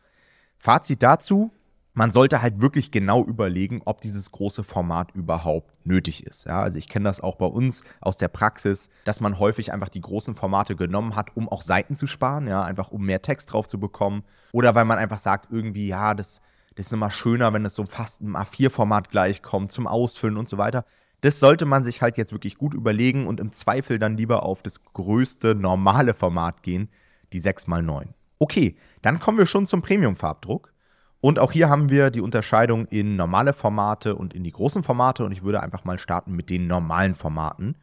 Fazit 0.59 1.01
dazu, 1.01 1.49
man 1.93 2.11
sollte 2.11 2.43
halt 2.43 2.61
wirklich 2.61 2.91
genau 2.91 3.25
überlegen, 3.25 3.81
ob 3.85 3.99
dieses 3.99 4.31
große 4.31 4.63
Format 4.63 5.09
überhaupt 5.15 5.73
nötig 5.87 6.23
ist. 6.23 6.45
Ja, 6.45 6.61
also 6.61 6.77
ich 6.77 6.87
kenne 6.87 7.05
das 7.05 7.19
auch 7.19 7.37
bei 7.37 7.47
uns 7.47 7.83
aus 7.99 8.17
der 8.17 8.27
Praxis, 8.27 8.91
dass 9.03 9.19
man 9.19 9.39
häufig 9.39 9.73
einfach 9.73 9.89
die 9.89 10.01
großen 10.01 10.35
Formate 10.35 10.75
genommen 10.75 11.15
hat, 11.15 11.35
um 11.35 11.49
auch 11.49 11.63
Seiten 11.63 11.95
zu 11.95 12.05
sparen, 12.05 12.45
ja, 12.45 12.61
einfach 12.61 12.91
um 12.91 13.07
mehr 13.07 13.23
Text 13.23 13.51
drauf 13.51 13.67
zu 13.67 13.79
bekommen. 13.79 14.23
Oder 14.51 14.75
weil 14.75 14.85
man 14.85 14.99
einfach 14.99 15.17
sagt, 15.17 15.47
irgendwie, 15.51 15.87
ja, 15.87 16.13
das, 16.13 16.41
das 16.75 16.85
ist 16.85 16.93
immer 16.93 17.09
schöner, 17.09 17.53
wenn 17.53 17.65
es 17.65 17.73
so 17.73 17.87
fast 17.87 18.21
im 18.21 18.35
A4-Format 18.35 19.09
gleichkommt, 19.09 19.71
zum 19.71 19.87
Ausfüllen 19.87 20.37
und 20.37 20.47
so 20.47 20.59
weiter. 20.59 20.85
Das 21.21 21.39
sollte 21.39 21.65
man 21.65 21.83
sich 21.83 22.01
halt 22.01 22.17
jetzt 22.17 22.31
wirklich 22.31 22.57
gut 22.57 22.73
überlegen 22.73 23.27
und 23.27 23.39
im 23.39 23.51
Zweifel 23.51 23.99
dann 23.99 24.17
lieber 24.17 24.43
auf 24.43 24.61
das 24.61 24.83
größte 24.83 25.55
normale 25.55 26.13
Format 26.13 26.61
gehen, 26.63 26.89
die 27.33 27.41
6x9. 27.41 28.09
Okay, 28.39 28.75
dann 29.01 29.19
kommen 29.19 29.37
wir 29.37 29.47
schon 29.47 29.65
zum 29.65 29.81
Premium-Farbdruck. 29.81 30.73
Und 31.19 31.39
auch 31.39 31.51
hier 31.51 31.69
haben 31.69 31.89
wir 31.89 32.11
die 32.11 32.21
Unterscheidung 32.21 32.85
in 32.85 33.15
normale 33.15 33.53
Formate 33.53 34.15
und 34.15 34.35
in 34.35 34.43
die 34.43 34.51
großen 34.51 34.83
Formate. 34.83 35.25
Und 35.25 35.31
ich 35.31 35.41
würde 35.41 35.63
einfach 35.63 35.83
mal 35.83 35.97
starten 35.97 36.33
mit 36.33 36.49
den 36.49 36.67
normalen 36.67 37.15
Formaten. 37.15 37.75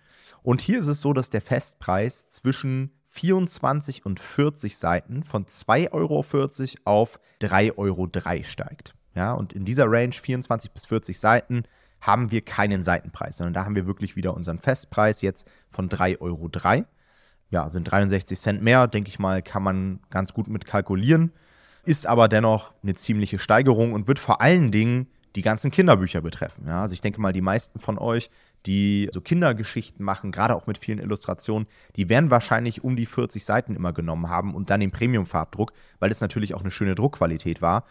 Und 0.43 0.61
hier 0.61 0.79
ist 0.79 0.87
es 0.87 1.01
so, 1.01 1.13
dass 1.13 1.31
der 1.31 1.43
Festpreis 1.43 2.29
zwischen 2.29 2.93
24 3.09 4.07
und 4.07 4.21
40 4.21 4.77
Seiten 4.77 5.25
von 5.25 5.47
2,40 5.47 5.93
Euro 5.93 6.19
auf 6.85 7.21
3,03 7.41 7.77
Euro 7.79 8.09
steigt. 8.45 8.95
Ja, 9.15 9.33
und 9.33 9.53
in 9.53 9.65
dieser 9.65 9.87
Range 9.89 10.13
24 10.13 10.73
bis 10.73 10.87
40 10.87 11.19
Seiten 11.19 11.65
haben 12.05 12.31
wir 12.31 12.43
keinen 12.43 12.83
Seitenpreis, 12.83 13.39
sondern 13.39 13.55
da 13.55 13.65
haben 13.65 13.77
wir 13.77 13.87
wirklich 13.87 14.15
wieder 14.15 14.35
unseren 14.35 14.59
Festpreis 14.59 15.23
jetzt 15.23 15.49
von 15.71 15.89
3,03 15.89 16.21
Euro. 16.21 16.51
Ja, 17.51 17.71
sind 17.71 17.85
63 17.85 18.39
Cent 18.39 18.63
mehr, 18.63 18.87
denke 18.87 19.09
ich 19.09 19.19
mal, 19.19 19.41
kann 19.43 19.63
man 19.63 20.01
ganz 20.11 20.35
gut 20.35 20.49
mit 20.49 20.67
kalkulieren. 20.67 21.33
Ist 21.85 22.07
aber 22.07 22.29
dennoch 22.29 22.75
eine 22.83 22.95
ziemliche 22.95 23.39
Steigerung 23.39 23.95
und 23.95 24.07
wird 24.07 24.19
vor 24.19 24.43
allen 24.43 24.71
Dingen 24.71 25.07
die 25.35 25.43
ganzen 25.43 25.71
Kinderbücher 25.71 26.21
betreffen. 26.21 26.67
Ja, 26.67 26.83
also 26.83 26.93
ich 26.93 27.01
denke 27.01 27.21
mal, 27.21 27.33
die 27.33 27.41
meisten 27.41 27.79
von 27.79 27.99
euch, 27.99 28.31
die 28.67 29.09
so 29.13 29.21
Kindergeschichten 29.21 30.05
machen, 30.05 30.31
gerade 30.31 30.55
auch 30.55 30.67
mit 30.67 30.79
vielen 30.79 30.99
Illustrationen, 30.99 31.67
die 31.97 32.09
werden 32.09 32.31
wahrscheinlich 32.31 32.85
um 32.85 32.97
die 32.97 33.07
40 33.07 33.45
Seiten 33.45 33.75
immer 33.75 33.93
genommen 33.93 34.29
haben 34.29 34.55
und 34.55 34.69
dann 34.69 34.81
den 34.81 34.91
Premium-Farbdruck, 34.91 35.73
weil 36.01 36.11
es 36.11 36.21
natürlich 36.21 36.55
auch 36.55 36.61
eine 36.61 36.71
schöne 36.71 36.95
Druckqualität 36.95 37.63
war. 37.63 37.85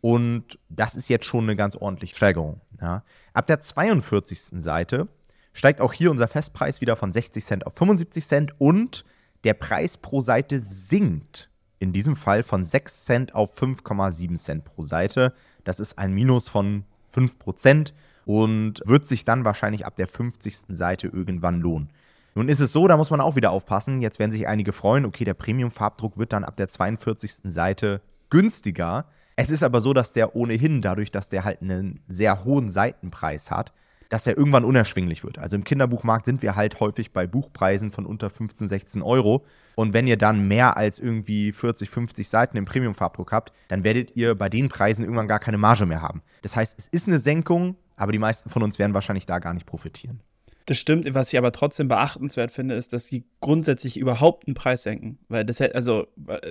Und 0.00 0.58
das 0.68 0.94
ist 0.94 1.08
jetzt 1.08 1.24
schon 1.24 1.44
eine 1.44 1.56
ganz 1.56 1.76
ordentliche 1.76 2.14
Steigerung. 2.14 2.60
Ja. 2.80 3.02
Ab 3.32 3.46
der 3.46 3.60
42. 3.60 4.60
Seite 4.62 5.08
steigt 5.52 5.80
auch 5.80 5.92
hier 5.92 6.10
unser 6.10 6.28
Festpreis 6.28 6.80
wieder 6.80 6.96
von 6.96 7.12
60 7.12 7.44
Cent 7.44 7.66
auf 7.66 7.74
75 7.74 8.26
Cent 8.26 8.52
und 8.58 9.04
der 9.44 9.54
Preis 9.54 9.96
pro 9.96 10.20
Seite 10.20 10.60
sinkt 10.60 11.50
in 11.78 11.92
diesem 11.92 12.16
Fall 12.16 12.42
von 12.42 12.64
6 12.64 13.04
Cent 13.04 13.34
auf 13.34 13.60
5,7 13.60 14.36
Cent 14.36 14.64
pro 14.64 14.82
Seite. 14.82 15.32
Das 15.64 15.80
ist 15.80 15.98
ein 15.98 16.12
Minus 16.12 16.48
von 16.48 16.84
5 17.06 17.38
Prozent 17.38 17.94
und 18.24 18.82
wird 18.84 19.06
sich 19.06 19.24
dann 19.24 19.44
wahrscheinlich 19.44 19.86
ab 19.86 19.96
der 19.96 20.08
50. 20.08 20.76
Seite 20.76 21.08
irgendwann 21.08 21.60
lohnen. 21.60 21.90
Nun 22.34 22.48
ist 22.48 22.60
es 22.60 22.72
so, 22.72 22.86
da 22.86 22.96
muss 22.96 23.10
man 23.10 23.20
auch 23.20 23.36
wieder 23.36 23.50
aufpassen. 23.50 24.00
Jetzt 24.00 24.18
werden 24.18 24.30
sich 24.30 24.46
einige 24.46 24.72
freuen, 24.72 25.04
okay, 25.06 25.24
der 25.24 25.34
Premium-Farbdruck 25.34 26.18
wird 26.18 26.32
dann 26.32 26.44
ab 26.44 26.56
der 26.56 26.68
42. 26.68 27.50
Seite 27.50 28.00
günstiger. 28.30 29.06
Es 29.40 29.50
ist 29.50 29.62
aber 29.62 29.80
so, 29.80 29.92
dass 29.92 30.12
der 30.12 30.34
ohnehin, 30.34 30.82
dadurch, 30.82 31.12
dass 31.12 31.28
der 31.28 31.44
halt 31.44 31.62
einen 31.62 32.00
sehr 32.08 32.44
hohen 32.44 32.70
Seitenpreis 32.70 33.52
hat, 33.52 33.72
dass 34.08 34.26
er 34.26 34.36
irgendwann 34.36 34.64
unerschwinglich 34.64 35.22
wird. 35.22 35.38
Also 35.38 35.54
im 35.54 35.62
Kinderbuchmarkt 35.62 36.26
sind 36.26 36.42
wir 36.42 36.56
halt 36.56 36.80
häufig 36.80 37.12
bei 37.12 37.28
Buchpreisen 37.28 37.92
von 37.92 38.04
unter 38.04 38.30
15, 38.30 38.66
16 38.66 39.00
Euro. 39.00 39.44
Und 39.76 39.92
wenn 39.92 40.08
ihr 40.08 40.16
dann 40.16 40.48
mehr 40.48 40.76
als 40.76 40.98
irgendwie 40.98 41.52
40, 41.52 41.88
50 41.88 42.28
Seiten 42.28 42.56
im 42.56 42.64
Premium-Farbdruck 42.64 43.30
habt, 43.30 43.52
dann 43.68 43.84
werdet 43.84 44.16
ihr 44.16 44.34
bei 44.34 44.48
den 44.48 44.68
Preisen 44.70 45.04
irgendwann 45.04 45.28
gar 45.28 45.38
keine 45.38 45.58
Marge 45.58 45.86
mehr 45.86 46.02
haben. 46.02 46.22
Das 46.42 46.56
heißt, 46.56 46.76
es 46.76 46.88
ist 46.88 47.06
eine 47.06 47.20
Senkung, 47.20 47.76
aber 47.94 48.10
die 48.10 48.18
meisten 48.18 48.50
von 48.50 48.64
uns 48.64 48.80
werden 48.80 48.94
wahrscheinlich 48.94 49.26
da 49.26 49.38
gar 49.38 49.54
nicht 49.54 49.66
profitieren. 49.66 50.18
Das 50.68 50.78
stimmt, 50.78 51.14
was 51.14 51.32
ich 51.32 51.38
aber 51.38 51.50
trotzdem 51.50 51.88
beachtenswert 51.88 52.52
finde, 52.52 52.74
ist, 52.74 52.92
dass 52.92 53.06
sie 53.06 53.24
grundsätzlich 53.40 53.96
überhaupt 53.96 54.46
einen 54.46 54.54
Preis 54.54 54.82
senken. 54.82 55.18
Weil 55.28 55.46
das 55.46 55.60
hätte, 55.60 55.74
also, 55.74 56.08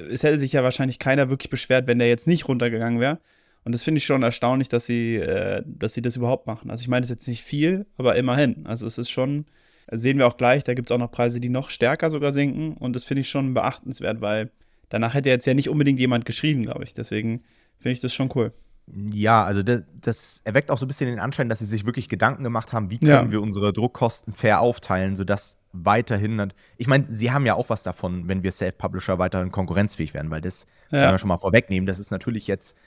es 0.09 0.23
hätte 0.23 0.39
sich 0.39 0.53
ja 0.53 0.63
wahrscheinlich 0.63 0.97
keiner 0.97 1.29
wirklich 1.29 1.51
beschwert, 1.51 1.85
wenn 1.85 1.99
der 1.99 2.07
jetzt 2.07 2.25
nicht 2.25 2.47
runtergegangen 2.47 2.99
wäre. 2.99 3.19
Und 3.63 3.75
das 3.75 3.83
finde 3.83 3.99
ich 3.99 4.05
schon 4.05 4.23
erstaunlich, 4.23 4.69
dass 4.69 4.87
sie, 4.87 5.17
äh, 5.17 5.61
dass 5.67 5.93
sie 5.93 6.01
das 6.01 6.15
überhaupt 6.15 6.47
machen. 6.47 6.71
Also 6.71 6.81
ich 6.81 6.87
meine, 6.87 7.03
es 7.03 7.11
ist 7.11 7.17
jetzt 7.17 7.27
nicht 7.27 7.43
viel, 7.43 7.85
aber 7.95 8.15
immerhin. 8.15 8.65
Also 8.65 8.87
es 8.87 8.97
ist 8.97 9.11
schon, 9.11 9.45
sehen 9.91 10.17
wir 10.17 10.25
auch 10.25 10.37
gleich, 10.37 10.63
da 10.63 10.73
gibt 10.73 10.89
es 10.89 10.95
auch 10.95 10.99
noch 10.99 11.11
Preise, 11.11 11.39
die 11.39 11.49
noch 11.49 11.69
stärker 11.69 12.09
sogar 12.09 12.33
sinken. 12.33 12.75
Und 12.75 12.95
das 12.95 13.03
finde 13.03 13.21
ich 13.21 13.29
schon 13.29 13.53
beachtenswert, 13.53 14.19
weil 14.19 14.49
danach 14.89 15.13
hätte 15.13 15.29
jetzt 15.29 15.45
ja 15.45 15.53
nicht 15.53 15.69
unbedingt 15.69 15.99
jemand 15.99 16.25
geschrieben, 16.25 16.63
glaube 16.63 16.85
ich. 16.85 16.95
Deswegen 16.95 17.43
finde 17.77 17.93
ich 17.93 17.99
das 17.99 18.15
schon 18.15 18.31
cool. 18.33 18.51
Ja, 18.89 19.43
also 19.43 19.63
das, 19.63 19.83
das, 20.01 20.41
erweckt 20.45 20.71
auch 20.71 20.77
so 20.77 20.85
ein 20.85 20.87
bisschen 20.87 21.09
den 21.09 21.19
Anschein, 21.19 21.49
dass 21.49 21.59
sie 21.59 21.65
sich 21.65 21.85
wirklich 21.85 22.07
Gedanken 22.07 22.43
gemacht 22.43 22.71
haben, 22.71 22.89
wie 22.89 22.97
können 22.97 23.09
ja. 23.09 23.31
wir 23.31 23.41
unsere 23.41 23.73
Druckkosten 23.73 24.33
fair 24.33 24.61
aufteilen, 24.61 25.17
sodass 25.17 25.57
weiterhin. 25.73 26.53
Ich 26.77 26.87
meine, 26.87 27.05
sie 27.09 27.31
haben 27.31 27.45
ja 27.45 27.55
auch 27.55 27.69
was 27.69 27.83
davon, 27.83 28.29
wenn 28.29 28.43
wir 28.43 28.51
Self-Publisher 28.53 29.19
weiterhin 29.19 29.51
konkurrenzfähig 29.51 30.13
werden, 30.13 30.31
weil 30.31 30.39
das 30.39 30.67
ja. 30.89 31.01
kann 31.01 31.09
man 31.09 31.17
schon 31.17 31.27
mal 31.27 31.37
vorwegnehmen. 31.37 31.85
Das 31.85 31.99
ist 31.99 32.11
natürlich 32.11 32.47
jetzt 32.47 32.77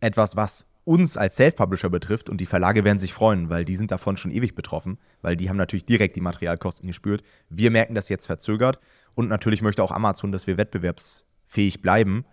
etwas, 0.00 0.34
was 0.34 0.66
uns 0.84 1.16
als 1.16 1.36
Self-Publisher 1.36 1.88
betrifft 1.88 2.28
und 2.28 2.40
die 2.40 2.46
Verlage 2.46 2.84
werden 2.84 2.98
sich 2.98 3.14
freuen, 3.14 3.48
weil 3.48 3.64
die 3.64 3.76
sind 3.76 3.90
davon 3.90 4.16
schon 4.16 4.30
ewig 4.30 4.54
betroffen, 4.54 4.98
weil 5.22 5.36
die 5.36 5.48
haben 5.48 5.56
natürlich 5.56 5.86
direkt 5.86 6.16
die 6.16 6.20
Materialkosten 6.20 6.86
gespürt. 6.86 7.22
Wir 7.48 7.70
merken 7.70 7.94
das 7.94 8.08
jetzt 8.08 8.26
verzögert 8.26 8.78
und 9.14 9.28
natürlich 9.28 9.62
möchte 9.62 9.82
auch 9.82 9.92
Amazon, 9.92 10.30
dass 10.30 10.46
wir 10.46 10.58
wettbewerbsfähig 10.58 11.80
bleiben. 11.80 12.26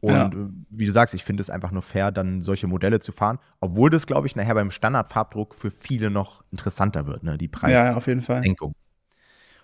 Und 0.00 0.12
ja. 0.12 0.26
Äh, 0.28 0.48
wie 0.70 0.86
du 0.86 0.92
sagst, 0.92 1.14
ich 1.14 1.24
finde 1.24 1.40
es 1.40 1.50
einfach 1.50 1.70
nur 1.70 1.82
fair, 1.82 2.12
dann 2.12 2.42
solche 2.42 2.66
Modelle 2.66 3.00
zu 3.00 3.12
fahren, 3.12 3.38
obwohl 3.60 3.90
das, 3.90 4.06
glaube 4.06 4.26
ich, 4.26 4.36
nachher 4.36 4.54
beim 4.54 4.70
Standardfarbdruck 4.70 5.54
für 5.54 5.70
viele 5.70 6.10
noch 6.10 6.44
interessanter 6.50 7.06
wird, 7.06 7.24
ne? 7.24 7.36
die 7.36 7.48
Preissenkung. 7.48 7.90
Ja, 7.92 7.96
auf 7.96 8.06
jeden 8.06 8.22
Fall. 8.22 8.44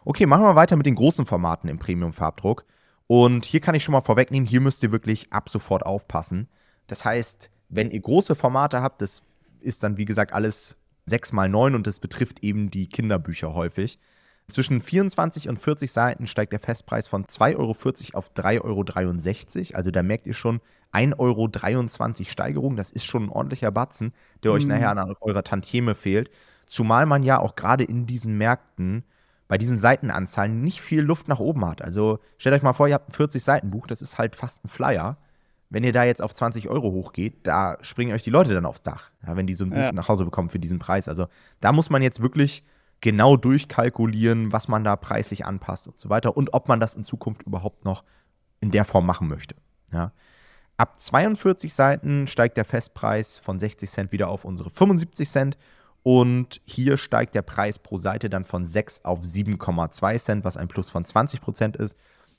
Okay, 0.04 0.26
machen 0.26 0.42
wir 0.42 0.56
weiter 0.56 0.76
mit 0.76 0.86
den 0.86 0.96
großen 0.96 1.24
Formaten 1.24 1.68
im 1.68 1.78
Premium-Farbdruck. 1.78 2.64
Und 3.06 3.44
hier 3.44 3.60
kann 3.60 3.74
ich 3.74 3.84
schon 3.84 3.92
mal 3.92 4.00
vorwegnehmen, 4.00 4.46
hier 4.46 4.60
müsst 4.60 4.82
ihr 4.82 4.92
wirklich 4.92 5.32
ab 5.32 5.48
sofort 5.48 5.84
aufpassen. 5.84 6.48
Das 6.86 7.04
heißt, 7.04 7.50
wenn 7.68 7.90
ihr 7.90 8.00
große 8.00 8.34
Formate 8.34 8.82
habt, 8.82 9.02
das 9.02 9.22
ist 9.60 9.82
dann, 9.82 9.96
wie 9.96 10.04
gesagt, 10.04 10.32
alles 10.32 10.76
6 11.06 11.32
mal 11.32 11.48
9 11.48 11.74
und 11.74 11.86
das 11.86 12.00
betrifft 12.00 12.42
eben 12.42 12.70
die 12.70 12.88
Kinderbücher 12.88 13.54
häufig. 13.54 13.98
Zwischen 14.48 14.82
24 14.82 15.48
und 15.48 15.58
40 15.58 15.90
Seiten 15.90 16.26
steigt 16.26 16.52
der 16.52 16.60
Festpreis 16.60 17.08
von 17.08 17.24
2,40 17.24 17.56
Euro 17.56 18.18
auf 18.18 18.30
3,63 18.34 19.70
Euro. 19.70 19.76
Also 19.76 19.90
da 19.90 20.02
merkt 20.02 20.26
ihr 20.26 20.34
schon 20.34 20.60
1,23 20.92 21.18
Euro 21.18 22.24
Steigerung. 22.30 22.76
Das 22.76 22.92
ist 22.92 23.04
schon 23.04 23.24
ein 23.24 23.30
ordentlicher 23.30 23.70
Batzen, 23.70 24.12
der 24.42 24.50
mhm. 24.50 24.56
euch 24.56 24.66
nachher 24.66 24.90
an 24.90 25.14
eurer 25.20 25.44
Tantieme 25.44 25.94
fehlt. 25.94 26.30
Zumal 26.66 27.06
man 27.06 27.22
ja 27.22 27.38
auch 27.38 27.56
gerade 27.56 27.84
in 27.84 28.06
diesen 28.06 28.36
Märkten 28.36 29.04
bei 29.48 29.58
diesen 29.58 29.78
Seitenanzahlen 29.78 30.62
nicht 30.62 30.80
viel 30.80 31.02
Luft 31.02 31.28
nach 31.28 31.40
oben 31.40 31.66
hat. 31.66 31.82
Also 31.82 32.18
stellt 32.38 32.54
euch 32.54 32.62
mal 32.62 32.72
vor, 32.72 32.88
ihr 32.88 32.94
habt 32.94 33.10
ein 33.10 33.12
40-Seiten-Buch, 33.12 33.86
das 33.86 34.02
ist 34.02 34.18
halt 34.18 34.36
fast 34.36 34.64
ein 34.64 34.68
Flyer. 34.68 35.18
Wenn 35.70 35.84
ihr 35.84 35.92
da 35.92 36.04
jetzt 36.04 36.22
auf 36.22 36.34
20 36.34 36.68
Euro 36.68 36.92
hochgeht, 36.92 37.46
da 37.46 37.78
springen 37.80 38.12
euch 38.12 38.22
die 38.22 38.30
Leute 38.30 38.54
dann 38.54 38.64
aufs 38.66 38.82
Dach, 38.82 39.10
ja, 39.26 39.36
wenn 39.36 39.46
die 39.46 39.54
so 39.54 39.64
ein 39.64 39.70
Buch 39.70 39.76
ja. 39.76 39.92
nach 39.92 40.08
Hause 40.08 40.24
bekommen 40.24 40.48
für 40.48 40.58
diesen 40.58 40.78
Preis. 40.78 41.08
Also 41.08 41.26
da 41.60 41.72
muss 41.72 41.90
man 41.90 42.02
jetzt 42.02 42.22
wirklich 42.22 42.64
genau 43.04 43.36
durchkalkulieren, 43.36 44.50
was 44.50 44.66
man 44.66 44.82
da 44.82 44.96
preislich 44.96 45.44
anpasst 45.44 45.88
und 45.88 46.00
so 46.00 46.08
weiter 46.08 46.38
und 46.38 46.54
ob 46.54 46.68
man 46.68 46.80
das 46.80 46.94
in 46.94 47.04
Zukunft 47.04 47.42
überhaupt 47.42 47.84
noch 47.84 48.02
in 48.60 48.70
der 48.70 48.86
Form 48.86 49.04
machen 49.04 49.28
möchte. 49.28 49.56
Ja. 49.92 50.12
Ab 50.78 50.98
42 50.98 51.74
Seiten 51.74 52.26
steigt 52.26 52.56
der 52.56 52.64
Festpreis 52.64 53.38
von 53.38 53.58
60 53.58 53.90
Cent 53.90 54.10
wieder 54.10 54.28
auf 54.28 54.46
unsere 54.46 54.70
75 54.70 55.28
Cent 55.28 55.58
und 56.02 56.62
hier 56.64 56.96
steigt 56.96 57.34
der 57.34 57.42
Preis 57.42 57.78
pro 57.78 57.98
Seite 57.98 58.30
dann 58.30 58.46
von 58.46 58.66
6 58.66 59.04
auf 59.04 59.20
7,2 59.20 60.18
Cent, 60.18 60.44
was 60.46 60.56
ein 60.56 60.68
Plus 60.68 60.88
von 60.88 61.04
20 61.04 61.42
Prozent 61.42 61.76
ist. 61.76 61.98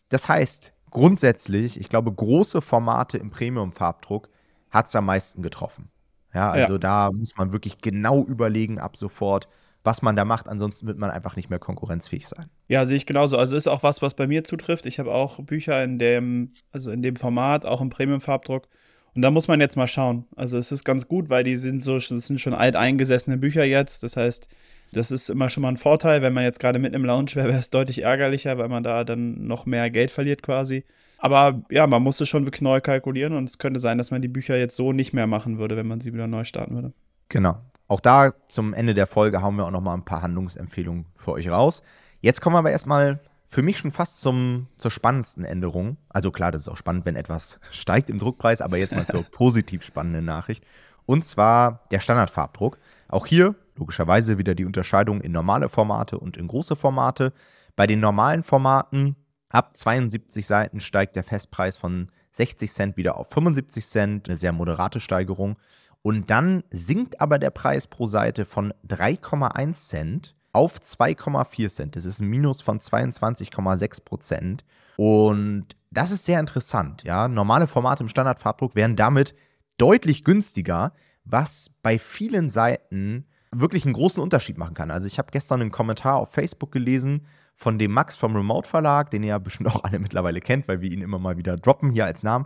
Das 0.10 0.28
heißt, 0.28 0.74
grundsätzlich, 0.90 1.80
ich 1.80 1.90
glaube, 1.90 2.12
große 2.12 2.62
Formate 2.62 3.20
im 3.20 3.30
Premium-Farbdruck 3.30 4.30
hat 4.72 4.88
es 4.88 4.96
am 4.96 5.06
meisten 5.06 5.44
getroffen. 5.44 5.92
Ja, 6.34 6.50
also 6.50 6.74
ja. 6.74 6.80
da 6.80 7.12
muss 7.12 7.38
man 7.38 7.52
wirklich 7.52 7.82
genau 7.82 8.26
überlegen 8.26 8.80
ab 8.80 8.98
sofort, 8.98 9.48
was 9.86 10.02
man 10.02 10.16
da 10.16 10.26
macht. 10.26 10.50
Ansonsten 10.50 10.88
wird 10.88 10.98
man 10.98 11.12
einfach 11.12 11.36
nicht 11.36 11.50
mehr 11.50 11.60
konkurrenzfähig 11.60 12.28
sein. 12.28 12.50
Ja, 12.68 12.86
sehe 12.86 12.98
ich 12.98 13.06
genauso. 13.06 13.38
Also 13.38 13.56
ist 13.56 13.68
auch 13.68 13.84
was, 13.84 14.02
was 14.02 14.16
bei 14.16 14.28
mir 14.28 14.44
zutrifft. 14.44 14.86
Ich 14.86 15.00
habe 15.00 15.14
auch 15.14 15.40
Bücher 15.42 15.84
in 15.84 16.00
dem, 16.00 16.54
also 16.72 16.92
in 16.92 17.02
dem 17.02 17.16
Format, 17.16 17.66
auch 17.66 17.82
im 17.82 17.90
Premium-Farbdruck. 17.90 18.68
Und 19.14 19.22
da 19.22 19.32
muss 19.32 19.48
man 19.48 19.62
jetzt 19.62 19.78
mal 19.78 19.88
schauen. 19.88 20.26
Also 20.36 20.58
es 20.58 20.72
ist 20.72 20.84
ganz 20.84 21.08
gut, 21.08 21.30
weil 21.30 21.44
die 21.44 21.58
sind 21.58 21.84
so, 21.84 21.96
das 21.96 22.08
sind 22.08 22.42
schon 22.42 22.54
alteingesessene 22.54 23.38
Bücher 23.38 23.64
jetzt. 23.64 24.04
Das 24.04 24.18
heißt, 24.18 24.50
das 24.92 25.12
ist 25.12 25.30
immer 25.30 25.50
schon 25.50 25.62
mal 25.62 25.70
ein 25.70 25.78
Vorteil. 25.78 26.22
Wenn 26.22 26.34
man 26.34 26.44
jetzt 26.44 26.60
gerade 26.60 26.80
mit 26.80 26.94
einem 26.94 27.06
Lounge 27.06 27.32
wäre, 27.36 27.50
wäre 27.50 27.60
es 27.60 27.70
deutlich 27.70 28.04
ärgerlicher, 28.04 28.58
weil 28.58 28.70
man 28.70 28.84
da 28.84 29.04
dann 29.04 29.48
noch 29.48 29.66
mehr 29.66 29.90
Geld 29.90 30.12
verliert 30.12 30.42
quasi. 30.42 30.84
Aber 31.18 31.64
ja, 31.70 31.88
man 31.88 32.04
muss 32.04 32.20
es 32.20 32.28
schon 32.28 32.46
wirklich 32.46 32.62
neu 32.62 32.82
kalkulieren 32.82 33.34
und 33.34 33.50
es 33.50 33.58
könnte 33.58 33.80
sein, 33.80 33.98
dass 33.98 34.12
man 34.12 34.22
die 34.22 34.28
Bücher 34.28 34.58
jetzt 34.58 34.76
so 34.76 34.92
nicht 34.92 35.14
mehr 35.14 35.28
machen 35.28 35.58
würde, 35.58 35.78
wenn 35.78 35.88
man 35.88 36.02
sie 36.02 36.14
wieder 36.14 36.28
neu 36.28 36.44
starten 36.44 36.76
würde. 36.76 36.94
Genau. 37.30 37.58
Auch 37.88 38.00
da 38.00 38.34
zum 38.48 38.74
Ende 38.74 38.94
der 38.94 39.08
Folge 39.08 39.42
hauen 39.42 39.56
wir 39.58 39.66
auch 39.66 39.72
noch 39.72 39.82
mal 39.82 39.94
ein 39.94 40.06
paar 40.06 40.22
Handlungsempfehlungen 40.22 41.06
für 41.18 41.32
euch 41.32 41.50
raus. 41.50 41.84
Jetzt 42.22 42.42
kommen 42.42 42.56
wir 42.56 42.60
aber 42.60 42.72
erstmal 42.72 43.20
für 43.48 43.62
mich 43.62 43.78
schon 43.78 43.92
fast 43.92 44.22
zum, 44.22 44.68
zur 44.78 44.92
spannendsten 44.92 45.46
Änderung. 45.46 45.98
Also 46.10 46.32
klar, 46.32 46.52
das 46.52 46.64
ist 46.64 46.70
auch 46.70 46.78
spannend, 46.78 47.06
wenn 47.06 47.16
etwas 47.16 47.60
steigt 47.72 48.10
im 48.10 48.20
Druckpreis, 48.20 48.62
aber 48.62 48.78
jetzt 48.78 48.96
mal 48.96 49.06
zur 49.06 49.24
positiv 49.32 49.84
spannenden 49.84 50.26
Nachricht. 50.26 50.66
Und 51.06 51.26
zwar 51.26 51.88
der 51.92 52.00
Standardfarbdruck. 52.00 52.80
Auch 53.08 53.28
hier 53.28 53.56
logischerweise 53.76 54.38
wieder 54.38 54.56
die 54.56 54.66
Unterscheidung 54.66 55.22
in 55.22 55.32
normale 55.32 55.70
Formate 55.70 56.18
und 56.18 56.38
in 56.38 56.48
große 56.48 56.76
Formate. 56.76 57.34
Bei 57.76 57.88
den 57.88 58.00
normalen 58.00 58.42
Formaten 58.42 59.16
ab 59.50 59.78
72 59.78 60.48
Seiten 60.48 60.80
steigt 60.80 61.16
der 61.16 61.24
Festpreis 61.24 61.78
von 61.78 62.08
60 62.32 62.72
Cent 62.72 62.98
wieder 62.98 63.18
auf 63.18 63.30
75 63.30 63.86
Cent, 63.86 64.28
eine 64.28 64.38
sehr 64.38 64.52
moderate 64.52 65.00
Steigerung. 65.00 65.58
Und 66.06 66.30
dann 66.30 66.64
sinkt 66.70 67.20
aber 67.20 67.40
der 67.40 67.50
Preis 67.50 67.88
pro 67.88 68.06
Seite 68.06 68.46
von 68.46 68.76
3,1 68.88 69.74
Cent 69.74 70.36
auf 70.52 70.78
2,4 70.78 71.68
Cent. 71.68 71.96
Das 71.96 72.06
ist 72.06 72.20
ein 72.20 72.28
Minus 72.28 72.62
von 72.62 72.80
22,6 72.80 74.06
Prozent. 74.06 74.64
Und 74.98 75.66
das 75.90 76.12
ist 76.12 76.26
sehr 76.26 76.40
interessant. 76.40 77.02
Ja? 77.02 77.28
Normale 77.28 77.66
Formate 77.66 78.04
im 78.04 78.10
Standardfarbdruck 78.10 78.76
wären 78.76 78.96
damit 78.96 79.34
deutlich 79.80 80.24
günstiger, 80.24 80.94
was 81.24 81.72
bei 81.82 81.98
vielen 81.98 82.52
Seiten 82.52 83.26
wirklich 83.52 83.84
einen 83.86 83.96
großen 83.96 84.22
Unterschied 84.22 84.60
machen 84.60 84.76
kann. 84.76 84.92
Also 84.92 85.08
ich 85.08 85.18
habe 85.18 85.32
gestern 85.32 85.62
einen 85.62 85.72
Kommentar 85.72 86.18
auf 86.18 86.32
Facebook 86.32 86.72
gelesen 86.72 87.26
von 87.56 87.80
dem 87.80 87.92
Max 87.92 88.16
vom 88.16 88.36
Remote 88.36 88.70
Verlag, 88.70 89.10
den 89.10 89.24
ihr 89.24 89.30
ja 89.30 89.40
bestimmt 89.40 89.70
auch 89.70 89.84
alle 89.84 89.98
mittlerweile 89.98 90.40
kennt, 90.40 90.68
weil 90.68 90.82
wir 90.82 90.92
ihn 90.92 91.02
immer 91.02 91.18
mal 91.18 91.38
wieder 91.38 91.58
droppen 91.58 91.90
hier 91.90 92.06
als 92.06 92.22
Namen. 92.22 92.46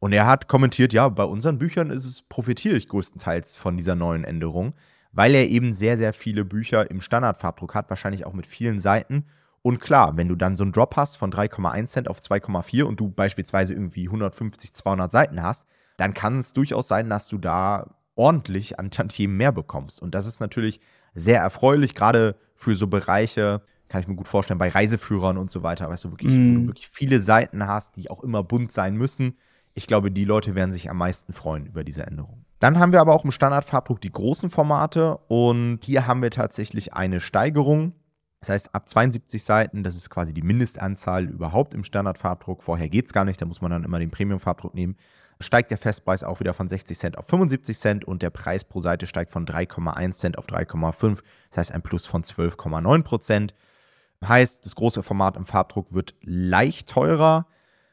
Und 0.00 0.12
er 0.12 0.26
hat 0.26 0.48
kommentiert, 0.48 0.92
ja, 0.92 1.08
bei 1.08 1.24
unseren 1.24 1.58
Büchern 1.58 1.90
ist 1.90 2.04
es, 2.04 2.22
profitiere 2.22 2.76
ich 2.76 2.88
größtenteils 2.88 3.56
von 3.56 3.76
dieser 3.76 3.96
neuen 3.96 4.24
Änderung, 4.24 4.74
weil 5.12 5.34
er 5.34 5.48
eben 5.48 5.74
sehr, 5.74 5.98
sehr 5.98 6.12
viele 6.12 6.44
Bücher 6.44 6.90
im 6.90 7.00
Standardfarbdruck 7.00 7.74
hat, 7.74 7.90
wahrscheinlich 7.90 8.24
auch 8.24 8.32
mit 8.32 8.46
vielen 8.46 8.78
Seiten. 8.78 9.24
Und 9.62 9.80
klar, 9.80 10.16
wenn 10.16 10.28
du 10.28 10.36
dann 10.36 10.56
so 10.56 10.62
einen 10.62 10.72
Drop 10.72 10.96
hast 10.96 11.16
von 11.16 11.32
3,1 11.32 11.86
Cent 11.86 12.08
auf 12.08 12.20
2,4 12.20 12.84
und 12.84 13.00
du 13.00 13.08
beispielsweise 13.08 13.74
irgendwie 13.74 14.06
150, 14.06 14.72
200 14.72 15.10
Seiten 15.10 15.42
hast, 15.42 15.66
dann 15.96 16.14
kann 16.14 16.38
es 16.38 16.52
durchaus 16.52 16.86
sein, 16.86 17.10
dass 17.10 17.26
du 17.26 17.38
da 17.38 17.90
ordentlich 18.14 18.78
an 18.78 18.92
Tantiemen 18.92 19.36
mehr 19.36 19.50
bekommst. 19.50 20.00
Und 20.00 20.14
das 20.14 20.26
ist 20.26 20.38
natürlich 20.38 20.80
sehr 21.14 21.40
erfreulich, 21.40 21.96
gerade 21.96 22.36
für 22.54 22.76
so 22.76 22.86
Bereiche, 22.86 23.62
kann 23.88 24.00
ich 24.00 24.06
mir 24.06 24.14
gut 24.14 24.28
vorstellen, 24.28 24.58
bei 24.58 24.68
Reiseführern 24.68 25.38
und 25.38 25.50
so 25.50 25.64
weiter, 25.64 25.88
weißt 25.88 26.04
du, 26.04 26.10
wirklich, 26.10 26.30
mm. 26.30 26.34
wo 26.34 26.54
du 26.54 26.60
mhm. 26.60 26.66
wirklich 26.68 26.88
viele 26.88 27.20
Seiten 27.20 27.66
hast, 27.66 27.96
die 27.96 28.10
auch 28.10 28.22
immer 28.22 28.44
bunt 28.44 28.70
sein 28.70 28.94
müssen 28.94 29.36
ich 29.78 29.86
glaube, 29.86 30.10
die 30.10 30.24
Leute 30.24 30.54
werden 30.56 30.72
sich 30.72 30.90
am 30.90 30.98
meisten 30.98 31.32
freuen 31.32 31.64
über 31.64 31.84
diese 31.84 32.04
Änderung. 32.04 32.44
Dann 32.58 32.80
haben 32.80 32.90
wir 32.90 33.00
aber 33.00 33.14
auch 33.14 33.24
im 33.24 33.30
Standardfarbdruck 33.30 34.00
die 34.00 34.10
großen 34.10 34.50
Formate 34.50 35.18
und 35.28 35.78
hier 35.84 36.08
haben 36.08 36.20
wir 36.20 36.32
tatsächlich 36.32 36.94
eine 36.94 37.20
Steigerung. 37.20 37.94
Das 38.40 38.50
heißt, 38.50 38.74
ab 38.74 38.88
72 38.88 39.42
Seiten, 39.42 39.84
das 39.84 39.94
ist 39.94 40.10
quasi 40.10 40.34
die 40.34 40.42
Mindestanzahl 40.42 41.26
überhaupt 41.26 41.74
im 41.74 41.84
Standardfarbdruck. 41.84 42.64
Vorher 42.64 42.88
geht 42.88 43.06
es 43.06 43.12
gar 43.12 43.24
nicht, 43.24 43.40
da 43.40 43.46
muss 43.46 43.60
man 43.60 43.70
dann 43.70 43.84
immer 43.84 44.00
den 44.00 44.10
Premium-Farbdruck 44.10 44.74
nehmen. 44.74 44.96
Steigt 45.40 45.70
der 45.70 45.78
Festpreis 45.78 46.24
auch 46.24 46.40
wieder 46.40 46.52
von 46.52 46.68
60 46.68 46.98
Cent 46.98 47.16
auf 47.16 47.28
75 47.28 47.78
Cent 47.78 48.04
und 48.04 48.22
der 48.22 48.30
Preis 48.30 48.64
pro 48.64 48.80
Seite 48.80 49.06
steigt 49.06 49.30
von 49.30 49.46
3,1 49.46 50.12
Cent 50.12 50.38
auf 50.38 50.46
3,5. 50.46 51.20
Das 51.50 51.58
heißt 51.58 51.72
ein 51.72 51.82
Plus 51.82 52.06
von 52.06 52.24
12,9 52.24 53.04
Prozent. 53.04 53.54
Heißt, 54.26 54.66
das 54.66 54.74
große 54.74 55.04
Format 55.04 55.36
im 55.36 55.46
Farbdruck 55.46 55.94
wird 55.94 56.16
leicht 56.22 56.88
teurer. 56.88 57.46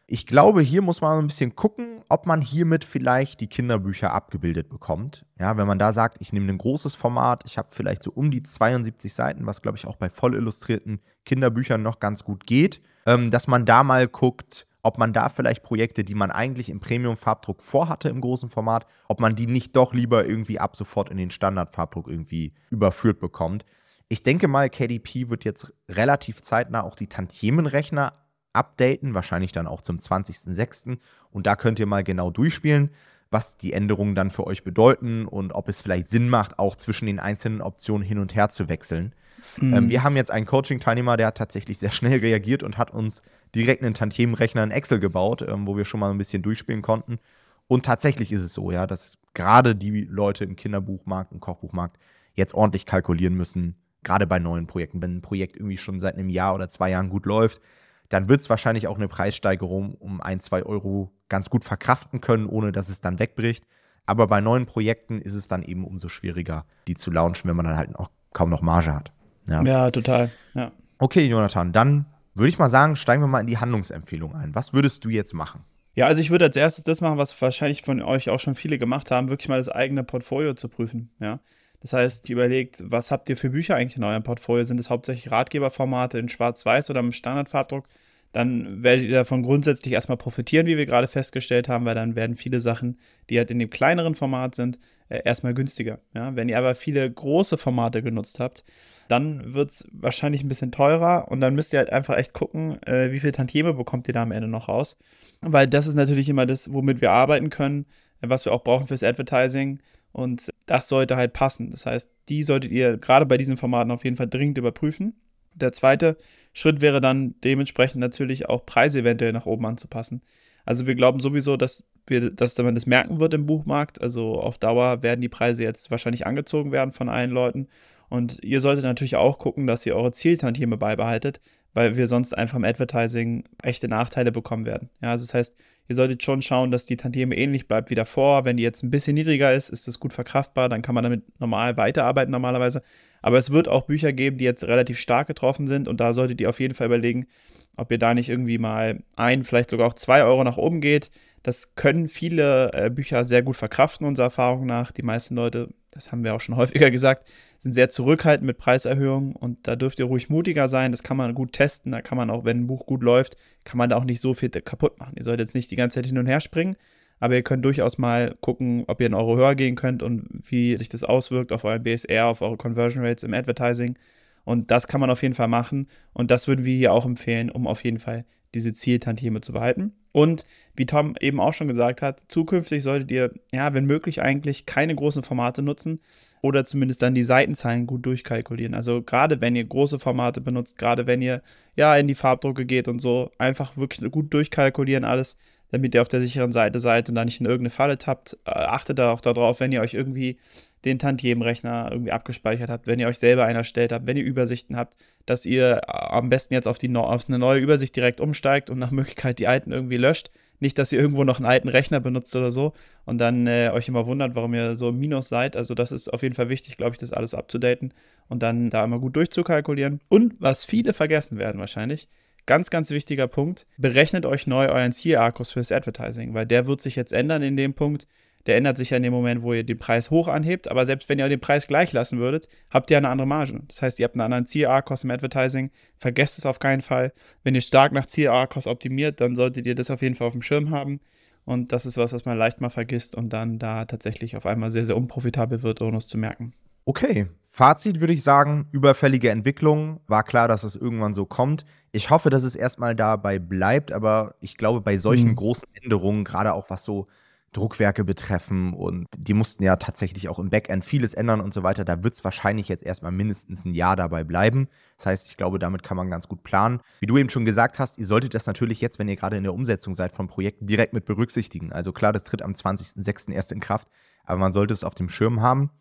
Ich 0.07 0.27
glaube, 0.27 0.61
hier 0.61 0.83
muss 0.83 1.01
man 1.01 1.17
ein 1.17 1.27
bisschen 1.27 1.55
gucken, 1.55 2.03
ob 2.09 2.27
man 2.27 2.41
hiermit 2.41 2.83
vielleicht 2.83 3.41
die 3.41 3.47
Kinderbücher 3.47 4.13
abgebildet 4.13 4.69
bekommt. 4.69 5.25
Ja, 5.39 5.57
wenn 5.57 5.65
man 5.65 5.79
da 5.79 5.93
sagt, 5.93 6.17
ich 6.19 6.31
nehme 6.31 6.47
ein 6.49 6.59
großes 6.59 6.93
Format, 6.93 7.41
ich 7.45 7.57
habe 7.57 7.69
vielleicht 7.71 8.03
so 8.03 8.11
um 8.11 8.29
die 8.29 8.43
72 8.43 9.11
Seiten, 9.11 9.47
was 9.47 9.63
glaube 9.63 9.77
ich 9.77 9.87
auch 9.87 9.95
bei 9.95 10.11
voll 10.11 10.35
illustrierten 10.35 11.01
Kinderbüchern 11.25 11.81
noch 11.81 11.99
ganz 11.99 12.23
gut 12.23 12.45
geht, 12.45 12.81
ähm, 13.07 13.31
dass 13.31 13.47
man 13.47 13.65
da 13.65 13.83
mal 13.83 14.07
guckt, 14.07 14.67
ob 14.83 14.99
man 14.99 15.11
da 15.11 15.29
vielleicht 15.29 15.63
Projekte, 15.63 16.03
die 16.03 16.13
man 16.13 16.29
eigentlich 16.29 16.69
im 16.69 16.79
Premium-Farbdruck 16.79 17.63
vorhatte 17.63 18.09
im 18.09 18.21
großen 18.21 18.49
Format, 18.49 18.85
ob 19.07 19.19
man 19.19 19.35
die 19.35 19.47
nicht 19.47 19.75
doch 19.75 19.91
lieber 19.91 20.27
irgendwie 20.27 20.59
ab 20.59 20.75
sofort 20.75 21.09
in 21.09 21.17
den 21.17 21.31
Standard-Farbdruck 21.31 22.07
irgendwie 22.07 22.53
überführt 22.69 23.19
bekommt. 23.19 23.65
Ich 24.07 24.21
denke 24.21 24.47
mal, 24.47 24.69
KDP 24.69 25.29
wird 25.29 25.45
jetzt 25.45 25.73
relativ 25.89 26.43
zeitnah 26.43 26.83
auch 26.83 26.93
die 26.93 27.07
Tantiemenrechner 27.07 28.13
updaten, 28.55 29.13
wahrscheinlich 29.13 29.51
dann 29.51 29.67
auch 29.67 29.81
zum 29.81 29.97
20.06. 29.97 30.97
Und 31.31 31.45
da 31.45 31.55
könnt 31.55 31.79
ihr 31.79 31.85
mal 31.85 32.03
genau 32.03 32.31
durchspielen, 32.31 32.91
was 33.31 33.57
die 33.57 33.73
Änderungen 33.73 34.15
dann 34.15 34.31
für 34.31 34.47
euch 34.47 34.63
bedeuten 34.63 35.25
und 35.25 35.53
ob 35.53 35.69
es 35.69 35.81
vielleicht 35.81 36.09
Sinn 36.09 36.29
macht, 36.29 36.59
auch 36.59 36.75
zwischen 36.75 37.05
den 37.05 37.19
einzelnen 37.19 37.61
Optionen 37.61 38.05
hin 38.05 38.19
und 38.19 38.35
her 38.35 38.49
zu 38.49 38.69
wechseln. 38.69 39.13
Mhm. 39.57 39.73
Ähm, 39.73 39.89
wir 39.89 40.03
haben 40.03 40.15
jetzt 40.15 40.31
einen 40.31 40.45
Coaching-Teilnehmer, 40.45 41.17
der 41.17 41.27
hat 41.27 41.37
tatsächlich 41.37 41.77
sehr 41.77 41.91
schnell 41.91 42.19
reagiert 42.19 42.63
und 42.63 42.77
hat 42.77 42.91
uns 42.91 43.21
direkt 43.53 43.83
einen 43.83 43.93
Tantiemenrechner 43.93 44.63
in 44.63 44.71
Excel 44.71 44.99
gebaut, 44.99 45.43
ähm, 45.47 45.67
wo 45.67 45.77
wir 45.77 45.85
schon 45.85 45.99
mal 45.99 46.11
ein 46.11 46.17
bisschen 46.17 46.43
durchspielen 46.43 46.81
konnten. 46.81 47.19
Und 47.67 47.85
tatsächlich 47.85 48.31
ist 48.31 48.43
es 48.43 48.53
so, 48.53 48.71
ja, 48.71 48.85
dass 48.85 49.17
gerade 49.33 49.75
die 49.75 50.01
Leute 50.01 50.43
im 50.43 50.55
Kinderbuchmarkt 50.55 51.31
und 51.31 51.39
Kochbuchmarkt 51.39 51.97
jetzt 52.35 52.53
ordentlich 52.53 52.85
kalkulieren 52.85 53.33
müssen, 53.35 53.75
gerade 54.03 54.27
bei 54.27 54.39
neuen 54.39 54.67
Projekten. 54.67 55.01
Wenn 55.01 55.17
ein 55.17 55.21
Projekt 55.21 55.57
irgendwie 55.57 55.77
schon 55.77 55.99
seit 55.99 56.15
einem 56.15 56.29
Jahr 56.29 56.53
oder 56.53 56.69
zwei 56.69 56.91
Jahren 56.91 57.09
gut 57.09 57.25
läuft, 57.25 57.61
dann 58.09 58.29
wird 58.29 58.41
es 58.41 58.49
wahrscheinlich 58.49 58.87
auch 58.87 58.97
eine 58.97 59.07
Preissteigerung 59.07 59.95
um 59.95 60.21
ein, 60.21 60.39
zwei 60.39 60.63
Euro 60.63 61.11
ganz 61.29 61.49
gut 61.49 61.63
verkraften 61.63 62.21
können, 62.21 62.47
ohne 62.47 62.71
dass 62.71 62.89
es 62.89 63.01
dann 63.01 63.19
wegbricht. 63.19 63.65
Aber 64.05 64.27
bei 64.27 64.41
neuen 64.41 64.65
Projekten 64.65 65.19
ist 65.19 65.33
es 65.33 65.47
dann 65.47 65.63
eben 65.63 65.83
umso 65.83 66.09
schwieriger, 66.09 66.65
die 66.87 66.95
zu 66.95 67.11
launchen, 67.11 67.49
wenn 67.49 67.55
man 67.55 67.65
dann 67.65 67.77
halt 67.77 67.95
auch 67.95 68.11
kaum 68.33 68.49
noch 68.49 68.61
Marge 68.61 68.93
hat. 68.93 69.11
Ja, 69.47 69.63
ja 69.63 69.91
total. 69.91 70.29
Ja. 70.53 70.71
Okay, 70.99 71.25
Jonathan, 71.25 71.71
dann 71.71 72.05
würde 72.35 72.49
ich 72.49 72.59
mal 72.59 72.69
sagen, 72.69 72.95
steigen 72.95 73.23
wir 73.23 73.27
mal 73.27 73.39
in 73.39 73.47
die 73.47 73.57
Handlungsempfehlung 73.57 74.35
ein. 74.35 74.53
Was 74.53 74.73
würdest 74.73 75.03
du 75.05 75.09
jetzt 75.09 75.33
machen? 75.33 75.63
Ja, 75.95 76.07
also 76.07 76.21
ich 76.21 76.29
würde 76.29 76.45
als 76.45 76.55
erstes 76.57 76.83
das 76.83 77.01
machen, 77.01 77.17
was 77.17 77.41
wahrscheinlich 77.41 77.81
von 77.81 78.01
euch 78.01 78.29
auch 78.29 78.39
schon 78.39 78.55
viele 78.55 78.77
gemacht 78.77 79.11
haben, 79.11 79.29
wirklich 79.29 79.47
mal 79.47 79.57
das 79.57 79.69
eigene 79.69 80.03
Portfolio 80.03 80.53
zu 80.53 80.67
prüfen. 80.67 81.09
Ja. 81.19 81.39
Das 81.85 81.93
heißt, 81.93 82.29
überlegt, 82.31 82.83
was 82.83 83.11
habt 83.11 83.29
ihr 83.29 83.37
für 83.37 83.51
Bücher 83.51 83.75
eigentlich 83.75 83.95
in 83.95 84.03
eurem 84.03 84.23
Portfolio? 84.23 84.63
Sind 84.63 84.79
es 84.79 84.89
hauptsächlich 84.89 85.29
Ratgeberformate 85.29 86.17
in 86.17 86.29
Schwarz-Weiß 86.29 86.89
oder 86.89 86.99
im 86.99 87.11
Standardfarbdruck? 87.11 87.87
Dann 88.31 88.81
werdet 88.81 89.05
ihr 89.05 89.11
davon 89.11 89.43
grundsätzlich 89.43 89.93
erstmal 89.93 90.17
profitieren, 90.17 90.65
wie 90.65 90.77
wir 90.77 90.87
gerade 90.87 91.07
festgestellt 91.07 91.69
haben, 91.69 91.85
weil 91.85 91.93
dann 91.93 92.15
werden 92.15 92.37
viele 92.37 92.59
Sachen, 92.59 92.97
die 93.29 93.37
halt 93.37 93.51
in 93.51 93.59
dem 93.59 93.69
kleineren 93.69 94.15
Format 94.15 94.55
sind, 94.55 94.79
äh, 95.09 95.21
erstmal 95.23 95.53
günstiger. 95.53 95.99
Ja? 96.15 96.35
Wenn 96.35 96.49
ihr 96.49 96.57
aber 96.57 96.73
viele 96.73 97.07
große 97.07 97.55
Formate 97.55 98.01
genutzt 98.01 98.39
habt, 98.39 98.63
dann 99.07 99.53
wird 99.53 99.69
es 99.69 99.87
wahrscheinlich 99.91 100.43
ein 100.43 100.49
bisschen 100.49 100.71
teurer 100.71 101.27
und 101.29 101.39
dann 101.39 101.53
müsst 101.53 101.71
ihr 101.71 101.77
halt 101.77 101.91
einfach 101.91 102.17
echt 102.17 102.33
gucken, 102.33 102.81
äh, 102.87 103.11
wie 103.11 103.19
viel 103.19 103.31
Tantieme 103.31 103.75
bekommt 103.75 104.07
ihr 104.07 104.15
da 104.15 104.23
am 104.23 104.31
Ende 104.31 104.47
noch 104.47 104.69
raus. 104.69 104.97
Weil 105.41 105.67
das 105.67 105.85
ist 105.85 105.93
natürlich 105.93 106.29
immer 106.29 106.47
das, 106.47 106.73
womit 106.73 106.99
wir 106.99 107.11
arbeiten 107.11 107.51
können, 107.51 107.85
was 108.21 108.43
wir 108.43 108.53
auch 108.53 108.63
brauchen 108.63 108.87
fürs 108.87 109.03
Advertising. 109.03 109.77
Und 110.15 110.49
das 110.65 110.87
sollte 110.87 111.17
halt 111.17 111.33
passen. 111.33 111.71
Das 111.71 111.85
heißt, 111.85 112.09
die 112.29 112.43
solltet 112.43 112.71
ihr 112.71 112.95
gerade 112.95 113.25
bei 113.25 113.37
diesen 113.37 113.57
Formaten 113.57 113.91
auf 113.91 114.05
jeden 114.05 114.15
Fall 114.15 114.29
dringend 114.29 114.57
überprüfen. 114.57 115.13
Der 115.55 115.73
zweite 115.73 116.15
Schritt 116.53 116.79
wäre 116.79 117.01
dann 117.01 117.35
dementsprechend 117.43 117.99
natürlich 117.99 118.47
auch 118.47 118.65
Preise 118.65 118.99
eventuell 118.99 119.33
nach 119.33 119.45
oben 119.45 119.65
anzupassen. 119.65 120.21
Also 120.63 120.87
wir 120.87 120.95
glauben 120.95 121.19
sowieso, 121.19 121.57
dass 121.57 121.83
wir, 122.07 122.29
dass 122.29 122.57
man 122.59 122.75
das 122.75 122.85
merken 122.85 123.19
wird 123.19 123.33
im 123.33 123.45
Buchmarkt. 123.45 124.01
Also 124.01 124.39
auf 124.39 124.57
Dauer 124.57 125.03
werden 125.03 125.19
die 125.19 125.27
Preise 125.27 125.63
jetzt 125.63 125.91
wahrscheinlich 125.91 126.25
angezogen 126.25 126.71
werden 126.71 126.93
von 126.93 127.09
allen 127.09 127.31
Leuten. 127.31 127.67
Und 128.07 128.41
ihr 128.41 128.61
solltet 128.61 128.85
natürlich 128.85 129.17
auch 129.17 129.37
gucken, 129.37 129.67
dass 129.67 129.85
ihr 129.85 129.97
eure 129.97 130.13
Zieltantieme 130.13 130.77
beibehaltet, 130.77 131.41
weil 131.75 131.97
wir 131.97 132.07
sonst 132.07 132.35
einfach 132.35 132.57
im 132.57 132.63
Advertising 132.63 133.43
echte 133.61 133.87
Nachteile 133.87 134.31
bekommen 134.31 134.65
werden. 134.65 134.89
Ja, 135.01 135.11
also 135.11 135.25
das 135.25 135.33
heißt, 135.33 135.55
ihr 135.89 135.95
solltet 135.95 136.23
schon 136.23 136.41
schauen, 136.41 136.71
dass 136.71 136.85
die 136.85 136.95
Tantieme 136.95 137.35
ähnlich 137.35 137.67
bleibt 137.67 137.89
wie 137.89 137.95
davor. 137.95 138.45
Wenn 138.45 138.57
die 138.57 138.63
jetzt 138.63 138.81
ein 138.81 138.89
bisschen 138.89 139.13
niedriger 139.13 139.53
ist, 139.53 139.69
ist 139.69 139.87
das 139.87 139.99
gut 139.99 140.13
verkraftbar, 140.13 140.69
dann 140.69 140.81
kann 140.81 140.95
man 140.95 141.03
damit 141.03 141.39
normal 141.39 141.75
weiterarbeiten 141.77 142.31
normalerweise. 142.31 142.81
Aber 143.21 143.37
es 143.37 143.51
wird 143.51 143.67
auch 143.67 143.83
Bücher 143.83 144.13
geben, 144.13 144.37
die 144.37 144.45
jetzt 144.45 144.63
relativ 144.63 144.97
stark 144.97 145.27
getroffen 145.27 145.67
sind 145.67 145.87
und 145.87 145.99
da 145.99 146.13
solltet 146.13 146.39
ihr 146.39 146.49
auf 146.49 146.61
jeden 146.61 146.73
Fall 146.73 146.87
überlegen, 146.87 147.27
ob 147.75 147.91
ihr 147.91 147.97
da 147.97 148.13
nicht 148.13 148.29
irgendwie 148.29 148.57
mal 148.57 149.03
ein, 149.17 149.43
vielleicht 149.43 149.69
sogar 149.69 149.87
auch 149.87 149.95
zwei 149.95 150.23
Euro 150.23 150.45
nach 150.45 150.57
oben 150.57 150.79
geht. 150.79 151.11
Das 151.43 151.75
können 151.75 152.07
viele 152.07 152.71
äh, 152.73 152.89
Bücher 152.89 153.25
sehr 153.25 153.43
gut 153.43 153.57
verkraften, 153.57 154.07
unserer 154.07 154.27
Erfahrung 154.27 154.65
nach. 154.65 154.93
Die 154.93 155.03
meisten 155.03 155.35
Leute 155.35 155.69
das 155.95 156.11
haben 156.11 156.23
wir 156.23 156.35
auch 156.35 156.41
schon 156.41 156.55
häufiger 156.57 156.91
gesagt, 156.91 157.27
sind 157.57 157.73
sehr 157.73 157.89
zurückhaltend 157.89 158.45
mit 158.45 158.57
Preiserhöhungen 158.57 159.35
und 159.35 159.67
da 159.67 159.75
dürft 159.75 159.97
ihr 159.99 160.05
ruhig 160.05 160.29
mutiger 160.29 160.67
sein. 160.67 160.91
Das 160.91 161.01
kann 161.01 161.17
man 161.17 161.33
gut 161.33 161.53
testen. 161.53 161.91
Da 161.91 162.01
kann 162.01 162.17
man 162.17 162.29
auch, 162.29 162.45
wenn 162.45 162.61
ein 162.61 162.67
Buch 162.67 162.85
gut 162.85 163.01
läuft, 163.01 163.37
kann 163.63 163.77
man 163.77 163.89
da 163.89 163.95
auch 163.95 164.03
nicht 164.03 164.21
so 164.21 164.33
viel 164.33 164.49
kaputt 164.49 164.99
machen. 164.99 165.15
Ihr 165.17 165.23
solltet 165.23 165.47
jetzt 165.47 165.55
nicht 165.55 165.71
die 165.71 165.75
ganze 165.75 165.95
Zeit 165.95 166.05
hin 166.05 166.17
und 166.19 166.27
her 166.27 166.41
springen, 166.41 166.75
aber 167.19 167.35
ihr 167.35 167.43
könnt 167.43 167.65
durchaus 167.65 167.97
mal 167.97 168.35
gucken, 168.41 168.83
ob 168.87 169.01
ihr 169.01 169.07
in 169.07 169.13
Euro 169.13 169.37
höher 169.37 169.55
gehen 169.55 169.75
könnt 169.75 170.03
und 170.03 170.27
wie 170.43 170.77
sich 170.77 170.89
das 170.89 171.03
auswirkt 171.03 171.51
auf 171.51 171.63
euren 171.63 171.81
BSR, 171.81 172.27
auf 172.27 172.41
eure 172.41 172.57
Conversion 172.57 173.03
Rates 173.03 173.23
im 173.23 173.33
Advertising. 173.33 173.97
Und 174.43 174.69
das 174.69 174.87
kann 174.87 175.01
man 175.01 175.09
auf 175.09 175.23
jeden 175.23 175.33
Fall 175.33 175.47
machen. 175.47 175.87
Und 176.13 176.29
das 176.29 176.47
würden 176.47 176.65
wir 176.65 176.75
hier 176.75 176.93
auch 176.93 177.05
empfehlen, 177.05 177.49
um 177.49 177.65
auf 177.65 177.83
jeden 177.83 177.99
Fall 177.99 178.25
diese 178.55 178.73
Zieltantieme 178.73 179.41
zu 179.41 179.53
behalten. 179.53 179.93
Und 180.11 180.45
wie 180.75 180.85
Tom 180.85 181.15
eben 181.19 181.41
auch 181.41 181.53
schon 181.53 181.67
gesagt 181.67 182.01
hat, 182.01 182.23
zukünftig 182.29 182.81
solltet 182.81 183.11
ihr, 183.11 183.33
ja, 183.51 183.73
wenn 183.73 183.85
möglich 183.85 184.21
eigentlich 184.21 184.65
keine 184.65 184.95
großen 184.95 185.23
Formate 185.23 185.61
nutzen 185.61 185.99
oder 186.41 186.63
zumindest 186.63 187.01
dann 187.01 187.13
die 187.13 187.23
Seitenzahlen 187.23 187.85
gut 187.85 188.05
durchkalkulieren. 188.05 188.73
Also 188.73 189.01
gerade 189.01 189.41
wenn 189.41 189.57
ihr 189.57 189.65
große 189.65 189.99
Formate 189.99 190.39
benutzt, 190.39 190.77
gerade 190.77 191.05
wenn 191.05 191.21
ihr 191.21 191.41
ja 191.75 191.95
in 191.97 192.07
die 192.07 192.15
Farbdrucke 192.15 192.65
geht 192.65 192.87
und 192.87 192.99
so, 192.99 193.29
einfach 193.37 193.75
wirklich 193.75 194.09
gut 194.09 194.33
durchkalkulieren 194.33 195.03
alles, 195.03 195.37
damit 195.75 195.93
ihr 195.93 196.01
auf 196.01 196.07
der 196.07 196.21
sicheren 196.21 196.53
Seite 196.53 196.79
seid 196.79 197.09
und 197.09 197.15
da 197.15 197.25
nicht 197.25 197.41
in 197.41 197.45
irgendeine 197.45 197.69
Falle 197.69 197.97
tappt. 197.97 198.37
Äh, 198.45 198.51
achtet 198.51 198.97
da 198.97 199.11
auch 199.11 199.19
darauf, 199.19 199.59
wenn 199.59 199.73
ihr 199.73 199.81
euch 199.81 199.93
irgendwie 199.93 200.37
den 200.85 200.99
Tantiemenrechner 200.99 201.89
irgendwie 201.91 202.13
abgespeichert 202.13 202.69
habt, 202.69 202.87
wenn 202.87 202.97
ihr 202.99 203.07
euch 203.07 203.19
selber 203.19 203.43
einen 203.43 203.57
erstellt 203.57 203.91
habt, 203.91 204.05
wenn 204.07 204.15
ihr 204.15 204.23
Übersichten 204.23 204.77
habt, 204.77 204.95
dass 205.25 205.45
ihr 205.45 205.81
äh, 205.85 205.91
am 205.91 206.29
besten 206.29 206.53
jetzt 206.53 206.67
auf, 206.67 206.77
die, 206.77 206.95
auf 206.95 207.27
eine 207.27 207.39
neue 207.39 207.59
Übersicht 207.59 207.93
direkt 207.93 208.21
umsteigt 208.21 208.69
und 208.69 208.79
nach 208.79 208.91
Möglichkeit 208.91 209.37
die 209.37 209.47
alten 209.47 209.73
irgendwie 209.73 209.97
löscht. 209.97 210.31
Nicht, 210.61 210.77
dass 210.77 210.93
ihr 210.93 210.99
irgendwo 210.99 211.25
noch 211.25 211.39
einen 211.39 211.45
alten 211.45 211.67
Rechner 211.67 211.99
benutzt 211.99 212.33
oder 212.37 212.53
so 212.53 212.71
und 213.03 213.17
dann 213.17 213.45
äh, 213.45 213.71
euch 213.73 213.89
immer 213.89 214.05
wundert, 214.05 214.35
warum 214.35 214.53
ihr 214.53 214.77
so 214.77 214.87
im 214.89 214.97
Minus 214.97 215.27
seid. 215.27 215.57
Also 215.57 215.75
das 215.75 215.91
ist 215.91 216.07
auf 216.07 216.23
jeden 216.23 216.35
Fall 216.35 216.47
wichtig, 216.47 216.77
glaube 216.77 216.93
ich, 216.93 216.99
das 216.99 217.11
alles 217.11 217.33
abzudaten 217.33 217.93
und 218.29 218.41
dann 218.41 218.69
da 218.69 218.85
immer 218.85 218.99
gut 218.99 219.17
durchzukalkulieren. 219.17 219.99
Und 220.07 220.35
was 220.39 220.63
viele 220.63 220.93
vergessen 220.93 221.37
werden 221.37 221.59
wahrscheinlich, 221.59 222.07
ganz, 222.45 222.69
ganz 222.69 222.91
wichtiger 222.91 223.27
Punkt, 223.27 223.65
berechnet 223.77 224.25
euch 224.25 224.47
neu 224.47 224.67
euren 224.67 224.91
Ziel-Arkus 224.91 225.51
fürs 225.51 225.71
Advertising, 225.71 226.33
weil 226.33 226.45
der 226.45 226.67
wird 226.67 226.81
sich 226.81 226.95
jetzt 226.95 227.13
ändern 227.13 227.41
in 227.41 227.57
dem 227.57 227.73
Punkt, 227.73 228.07
der 228.45 228.57
ändert 228.57 228.77
sich 228.77 228.91
ja 228.91 228.97
in 228.97 229.03
dem 229.03 229.13
Moment, 229.13 229.41
wo 229.41 229.53
ihr 229.53 229.63
den 229.63 229.79
Preis 229.79 230.11
hoch 230.11 230.27
anhebt. 230.27 230.67
Aber 230.67 230.85
selbst 230.85 231.09
wenn 231.09 231.17
ihr 231.17 231.29
den 231.29 231.39
Preis 231.39 231.67
gleich 231.67 231.93
lassen 231.93 232.19
würdet, 232.19 232.47
habt 232.69 232.91
ihr 232.91 232.97
eine 232.97 233.09
andere 233.09 233.27
Marge. 233.27 233.61
Das 233.67 233.81
heißt, 233.81 233.99
ihr 233.99 234.03
habt 234.03 234.15
einen 234.15 234.21
anderen 234.21 234.45
Ziel-A-Kost 234.45 235.03
im 235.03 235.11
Advertising. 235.11 235.71
Vergesst 235.97 236.37
es 236.37 236.45
auf 236.45 236.59
keinen 236.59 236.81
Fall. 236.81 237.11
Wenn 237.43 237.55
ihr 237.55 237.61
stark 237.61 237.91
nach 237.91 238.05
Ziel-A-Kost 238.05 238.67
optimiert, 238.67 239.19
dann 239.19 239.35
solltet 239.35 239.65
ihr 239.65 239.75
das 239.75 239.89
auf 239.89 240.01
jeden 240.01 240.15
Fall 240.15 240.27
auf 240.27 240.33
dem 240.33 240.43
Schirm 240.43 240.69
haben. 240.69 240.99
Und 241.43 241.71
das 241.71 241.85
ist 241.85 241.97
was, 241.97 242.13
was 242.13 242.25
man 242.25 242.37
leicht 242.37 242.61
mal 242.61 242.69
vergisst 242.69 243.15
und 243.15 243.29
dann 243.33 243.59
da 243.59 243.85
tatsächlich 243.85 244.35
auf 244.35 244.45
einmal 244.45 244.71
sehr, 244.71 244.85
sehr 244.85 244.97
unprofitabel 244.97 245.63
wird, 245.63 245.81
ohne 245.81 245.97
es 245.97 246.07
zu 246.07 246.17
merken. 246.17 246.53
Okay, 246.85 247.27
Fazit 247.55 248.01
würde 248.01 248.13
ich 248.13 248.21
sagen, 248.21 248.67
überfällige 248.71 249.29
Entwicklung. 249.29 250.01
War 250.07 250.23
klar, 250.23 250.47
dass 250.47 250.63
es 250.63 250.75
irgendwann 250.75 251.13
so 251.13 251.25
kommt. 251.25 251.65
Ich 251.93 252.09
hoffe, 252.09 252.29
dass 252.29 252.43
es 252.43 252.55
erstmal 252.55 252.95
dabei 252.95 253.39
bleibt, 253.39 253.93
aber 253.93 254.35
ich 254.41 254.57
glaube, 254.57 254.81
bei 254.81 254.97
solchen 254.97 255.29
mhm. 255.29 255.35
großen 255.35 255.67
Änderungen, 255.81 256.25
gerade 256.25 256.53
auch 256.53 256.69
was 256.69 256.83
so 256.83 257.07
Druckwerke 257.53 258.03
betreffen 258.03 258.73
und 258.73 259.07
die 259.17 259.33
mussten 259.33 259.63
ja 259.63 259.77
tatsächlich 259.77 260.27
auch 260.27 260.39
im 260.39 260.49
Backend 260.49 260.83
vieles 260.83 261.13
ändern 261.13 261.39
und 261.39 261.53
so 261.53 261.63
weiter. 261.63 261.85
Da 261.85 262.03
wird 262.03 262.15
es 262.15 262.23
wahrscheinlich 262.25 262.67
jetzt 262.67 262.83
erstmal 262.83 263.13
mindestens 263.13 263.63
ein 263.63 263.73
Jahr 263.73 263.95
dabei 263.95 264.25
bleiben. 264.25 264.67
Das 264.97 265.05
heißt, 265.05 265.29
ich 265.29 265.37
glaube, 265.37 265.57
damit 265.57 265.81
kann 265.81 265.95
man 265.95 266.09
ganz 266.09 266.27
gut 266.27 266.43
planen. 266.43 266.81
Wie 266.99 267.05
du 267.05 267.17
eben 267.17 267.29
schon 267.29 267.45
gesagt 267.45 267.79
hast, 267.79 267.97
ihr 267.97 268.05
solltet 268.05 268.33
das 268.33 268.45
natürlich 268.45 268.81
jetzt, 268.81 268.99
wenn 268.99 269.07
ihr 269.07 269.15
gerade 269.15 269.37
in 269.37 269.43
der 269.43 269.53
Umsetzung 269.53 269.93
seid 269.93 270.11
von 270.11 270.27
Projekten, 270.27 270.67
direkt 270.67 270.91
mit 270.91 271.05
berücksichtigen. 271.05 271.71
Also 271.71 271.93
klar, 271.93 272.11
das 272.11 272.23
tritt 272.23 272.41
am 272.41 272.51
20.06. 272.51 273.31
erst 273.31 273.53
in 273.53 273.61
Kraft, 273.61 273.87
aber 274.25 274.39
man 274.39 274.51
sollte 274.51 274.73
es 274.73 274.83
auf 274.83 274.95
dem 274.95 275.07
Schirm 275.07 275.41
haben. 275.41 275.71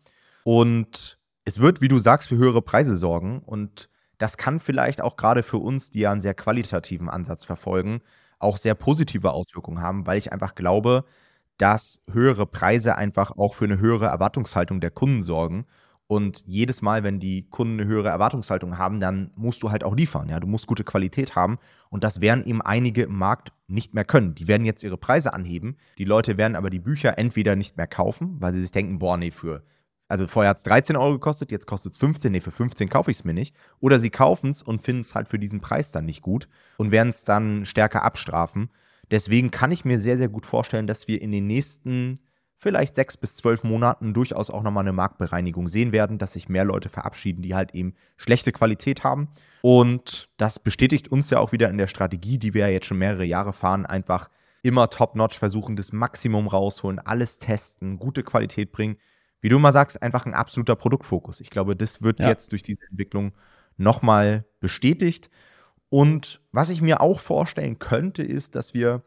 Und 0.45 1.17
es 1.43 1.59
wird, 1.59 1.81
wie 1.81 1.87
du 1.87 1.97
sagst, 1.97 2.29
für 2.29 2.37
höhere 2.37 2.61
Preise 2.61 2.97
sorgen 2.97 3.39
und 3.39 3.89
das 4.19 4.37
kann 4.37 4.59
vielleicht 4.59 5.01
auch 5.01 5.17
gerade 5.17 5.43
für 5.43 5.57
uns, 5.57 5.89
die 5.89 6.01
ja 6.01 6.11
einen 6.11 6.21
sehr 6.21 6.35
qualitativen 6.35 7.09
Ansatz 7.09 7.45
verfolgen, 7.45 8.01
auch 8.39 8.57
sehr 8.57 8.75
positive 8.75 9.31
Auswirkungen 9.31 9.81
haben, 9.81 10.05
weil 10.07 10.19
ich 10.19 10.31
einfach 10.31 10.55
glaube, 10.55 11.03
dass 11.57 12.03
höhere 12.11 12.45
Preise 12.45 12.95
einfach 12.95 13.31
auch 13.37 13.55
für 13.55 13.65
eine 13.65 13.79
höhere 13.79 14.05
Erwartungshaltung 14.05 14.81
der 14.81 14.91
Kunden 14.91 15.23
sorgen 15.23 15.65
Und 16.07 16.43
jedes 16.45 16.83
Mal, 16.83 17.03
wenn 17.03 17.19
die 17.19 17.49
Kunden 17.49 17.79
eine 17.79 17.89
höhere 17.89 18.09
Erwartungshaltung 18.09 18.77
haben, 18.77 18.99
dann 18.99 19.31
musst 19.35 19.63
du 19.63 19.71
halt 19.71 19.83
auch 19.83 19.95
liefern. 19.95 20.29
Ja, 20.29 20.39
du 20.39 20.45
musst 20.47 20.67
gute 20.67 20.83
Qualität 20.83 21.35
haben. 21.35 21.57
Und 21.89 22.03
das 22.03 22.21
werden 22.21 22.43
eben 22.45 22.61
einige 22.61 23.03
im 23.03 23.17
Markt 23.17 23.51
nicht 23.67 23.95
mehr 23.95 24.05
können. 24.05 24.35
Die 24.35 24.47
werden 24.47 24.65
jetzt 24.65 24.83
ihre 24.83 24.97
Preise 24.97 25.33
anheben. 25.33 25.77
Die 25.97 26.05
Leute 26.05 26.37
werden 26.37 26.55
aber 26.55 26.69
die 26.69 26.79
Bücher 26.79 27.17
entweder 27.17 27.55
nicht 27.55 27.77
mehr 27.77 27.87
kaufen, 27.87 28.39
weil 28.39 28.53
sie 28.53 28.61
sich 28.61 28.71
denken, 28.71 28.99
boah, 28.99 29.17
nee, 29.17 29.31
für 29.31 29.63
also 30.07 30.27
vorher 30.27 30.51
hat 30.51 30.57
es 30.57 30.63
13 30.63 30.95
Euro 30.95 31.13
gekostet, 31.13 31.51
jetzt 31.51 31.65
kostet 31.65 31.93
es 31.93 31.97
15. 31.97 32.31
Nee, 32.31 32.41
für 32.41 32.51
15 32.51 32.89
kaufe 32.89 33.11
ich 33.11 33.17
es 33.17 33.23
mir 33.23 33.33
nicht. 33.33 33.55
Oder 33.79 33.99
sie 33.99 34.11
kaufen 34.11 34.51
es 34.51 34.61
und 34.61 34.81
finden 34.81 35.01
es 35.01 35.15
halt 35.15 35.27
für 35.27 35.39
diesen 35.39 35.61
Preis 35.61 35.91
dann 35.91 36.05
nicht 36.05 36.21
gut 36.21 36.47
und 36.77 36.91
werden 36.91 37.09
es 37.09 37.23
dann 37.23 37.65
stärker 37.65 38.03
abstrafen. 38.03 38.69
Deswegen 39.11 39.51
kann 39.51 39.71
ich 39.71 39.85
mir 39.85 39.99
sehr, 39.99 40.17
sehr 40.17 40.29
gut 40.29 40.45
vorstellen, 40.45 40.87
dass 40.87 41.07
wir 41.07 41.21
in 41.21 41.31
den 41.31 41.47
nächsten 41.47 42.19
vielleicht 42.57 42.95
sechs 42.95 43.17
bis 43.17 43.35
zwölf 43.35 43.63
Monaten 43.63 44.13
durchaus 44.13 44.49
auch 44.49 44.63
nochmal 44.63 44.83
eine 44.83 44.93
Marktbereinigung 44.93 45.67
sehen 45.67 45.91
werden, 45.91 46.17
dass 46.17 46.33
sich 46.33 46.49
mehr 46.49 46.65
Leute 46.65 46.89
verabschieden, 46.89 47.41
die 47.41 47.53
halt 47.53 47.75
eben 47.75 47.95
schlechte 48.17 48.51
Qualität 48.51 49.03
haben. 49.03 49.29
Und 49.61 50.29
das 50.37 50.59
bestätigt 50.59 51.07
uns 51.07 51.29
ja 51.29 51.39
auch 51.39 51.51
wieder 51.51 51.69
in 51.69 51.77
der 51.77 51.87
Strategie, 51.87 52.37
die 52.37 52.53
wir 52.53 52.61
ja 52.61 52.73
jetzt 52.73 52.85
schon 52.85 52.97
mehrere 52.97 53.25
Jahre 53.25 53.53
fahren, 53.53 53.85
einfach 53.85 54.29
immer 54.63 54.89
top-notch 54.89 55.37
versuchen, 55.37 55.75
das 55.75 55.91
Maximum 55.91 56.47
rausholen, 56.47 56.97
alles 56.97 57.37
testen, 57.37 57.99
gute 57.99 58.23
Qualität 58.23 58.71
bringen 58.71 58.97
wie 59.41 59.49
du 59.49 59.57
immer 59.57 59.71
sagst, 59.71 60.01
einfach 60.01 60.25
ein 60.25 60.33
absoluter 60.33 60.75
Produktfokus. 60.75 61.39
Ich 61.39 61.49
glaube, 61.49 61.75
das 61.75 62.01
wird 62.01 62.19
ja. 62.19 62.29
jetzt 62.29 62.51
durch 62.51 62.63
diese 62.63 62.81
Entwicklung 62.89 63.33
nochmal 63.77 64.45
bestätigt. 64.59 65.29
Und 65.89 66.41
was 66.51 66.69
ich 66.69 66.81
mir 66.81 67.01
auch 67.01 67.19
vorstellen 67.19 67.79
könnte, 67.79 68.23
ist, 68.23 68.55
dass 68.55 68.73
wir 68.73 69.03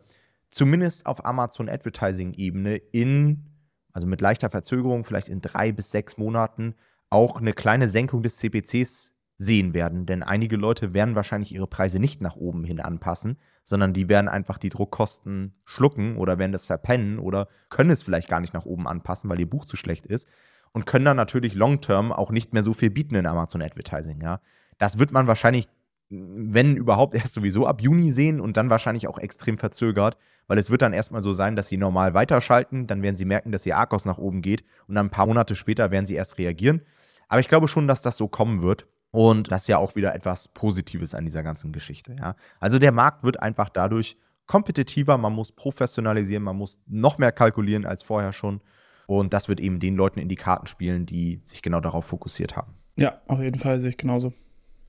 zumindest 0.49 1.07
auf 1.07 1.25
Amazon 1.25 1.69
Advertising-Ebene 1.69 2.77
in, 2.77 3.47
also 3.93 4.07
mit 4.07 4.21
leichter 4.21 4.51
Verzögerung, 4.51 5.05
vielleicht 5.05 5.29
in 5.29 5.41
drei 5.41 5.73
bis 5.73 5.91
sechs 5.91 6.17
Monaten, 6.17 6.75
auch 7.11 7.41
eine 7.41 7.53
kleine 7.53 7.89
Senkung 7.89 8.23
des 8.23 8.37
CPCs 8.37 9.13
sehen 9.39 9.73
werden. 9.73 10.07
Denn 10.07 10.23
einige 10.23 10.57
Leute 10.57 10.95
werden 10.95 11.15
wahrscheinlich 11.15 11.55
ihre 11.55 11.67
Preise 11.67 12.01
nicht 12.01 12.21
nach 12.21 12.37
oben 12.37 12.65
hin 12.65 12.81
anpassen, 12.81 13.39
sondern 13.69 13.93
die 13.93 14.09
werden 14.09 14.31
einfach 14.31 14.57
die 14.57 14.71
Druckkosten 14.71 15.53
schlucken 15.67 16.17
oder 16.17 16.39
werden 16.39 16.53
das 16.53 16.65
verpennen 16.65 17.19
oder 17.19 17.49
können 17.69 17.91
es 17.91 18.03
vielleicht 18.03 18.31
gar 18.31 18.41
nicht 18.41 18.55
nach 18.55 18.65
oben 18.65 18.89
anpassen, 18.89 19.29
weil 19.29 19.39
ihr 19.39 19.51
Buch 19.51 19.67
zu 19.67 19.77
schlecht 19.77 20.07
ist 20.07 20.27
und 20.73 20.87
können 20.87 21.05
dann 21.05 21.19
natürlich 21.19 21.55
long-term 21.55 22.11
auch 22.11 22.31
nicht 22.31 22.55
mehr 22.55 22.63
so 22.63 22.73
viel 22.73 22.89
bieten 22.89 23.15
in 23.15 23.27
Amazon 23.27 23.61
Advertising. 23.61 24.23
Ja. 24.23 24.41
Das 24.79 24.99
wird 24.99 25.13
man 25.13 25.27
wahrscheinlich, 25.27 25.67
wenn 26.09 26.79
überhaupt, 26.79 27.15
erst 27.15 27.35
sowieso 27.35 27.67
ab 27.67 27.83
Juni 27.83 28.11
sehen 28.11 28.41
und 28.41 28.57
dann 28.57 28.71
wahrscheinlich 28.71 29.07
auch 29.07 29.19
extrem 29.19 29.59
verzögert, 29.59 30.17
weil 30.47 30.57
es 30.57 30.71
wird 30.71 30.81
dann 30.81 30.95
erstmal 30.95 31.21
so 31.21 31.35
sein, 31.35 31.55
dass 31.55 31.69
sie 31.69 31.77
normal 31.77 32.15
weiterschalten, 32.15 32.87
dann 32.87 33.03
werden 33.03 33.17
sie 33.17 33.27
merken, 33.27 33.53
dass 33.53 33.67
ihr 33.67 33.77
Arcos 33.77 34.07
nach 34.07 34.17
oben 34.17 34.41
geht 34.41 34.65
und 34.87 34.95
dann 34.95 35.09
ein 35.09 35.11
paar 35.11 35.27
Monate 35.27 35.55
später 35.57 35.91
werden 35.91 36.07
sie 36.07 36.15
erst 36.15 36.39
reagieren. 36.39 36.81
Aber 37.29 37.41
ich 37.41 37.49
glaube 37.49 37.69
schon, 37.69 37.87
dass 37.87 38.01
das 38.01 38.17
so 38.17 38.29
kommen 38.29 38.63
wird. 38.63 38.87
Und 39.11 39.51
das 39.51 39.63
ist 39.63 39.69
ja 39.69 39.79
auch 39.79 39.97
wieder 39.97 40.15
etwas 40.15 40.49
Positives 40.49 41.15
an 41.15 41.25
dieser 41.25 41.43
ganzen 41.43 41.73
Geschichte. 41.73 42.17
Ja? 42.19 42.37
Also 42.61 42.79
der 42.79 42.93
Markt 42.93 43.25
wird 43.25 43.41
einfach 43.41 43.69
dadurch 43.69 44.17
kompetitiver, 44.47 45.19
man 45.19 45.33
muss 45.33 45.53
professionalisieren, 45.53 46.43
man 46.43 46.57
muss 46.57 46.81
noch 46.87 47.19
mehr 47.19 47.33
kalkulieren 47.33 47.87
als 47.87 48.03
vorher 48.03 48.33
schon. 48.33 48.61
Und 49.07 49.33
das 49.33 49.49
wird 49.49 49.61
eben 49.61 49.81
den 49.81 49.97
Leuten 49.97 50.21
in 50.21 50.29
die 50.29 50.37
Karten 50.37 50.67
spielen, 50.67 51.07
die 51.07 51.43
sich 51.47 51.63
genau 51.63 51.81
darauf 51.81 52.05
fokussiert 52.05 52.57
haben. 52.57 52.75
Ja, 52.97 53.21
auf 53.27 53.41
jeden 53.41 53.59
Fall 53.59 53.81
sehe 53.81 53.91
ich 53.91 53.97
genauso. 53.97 54.33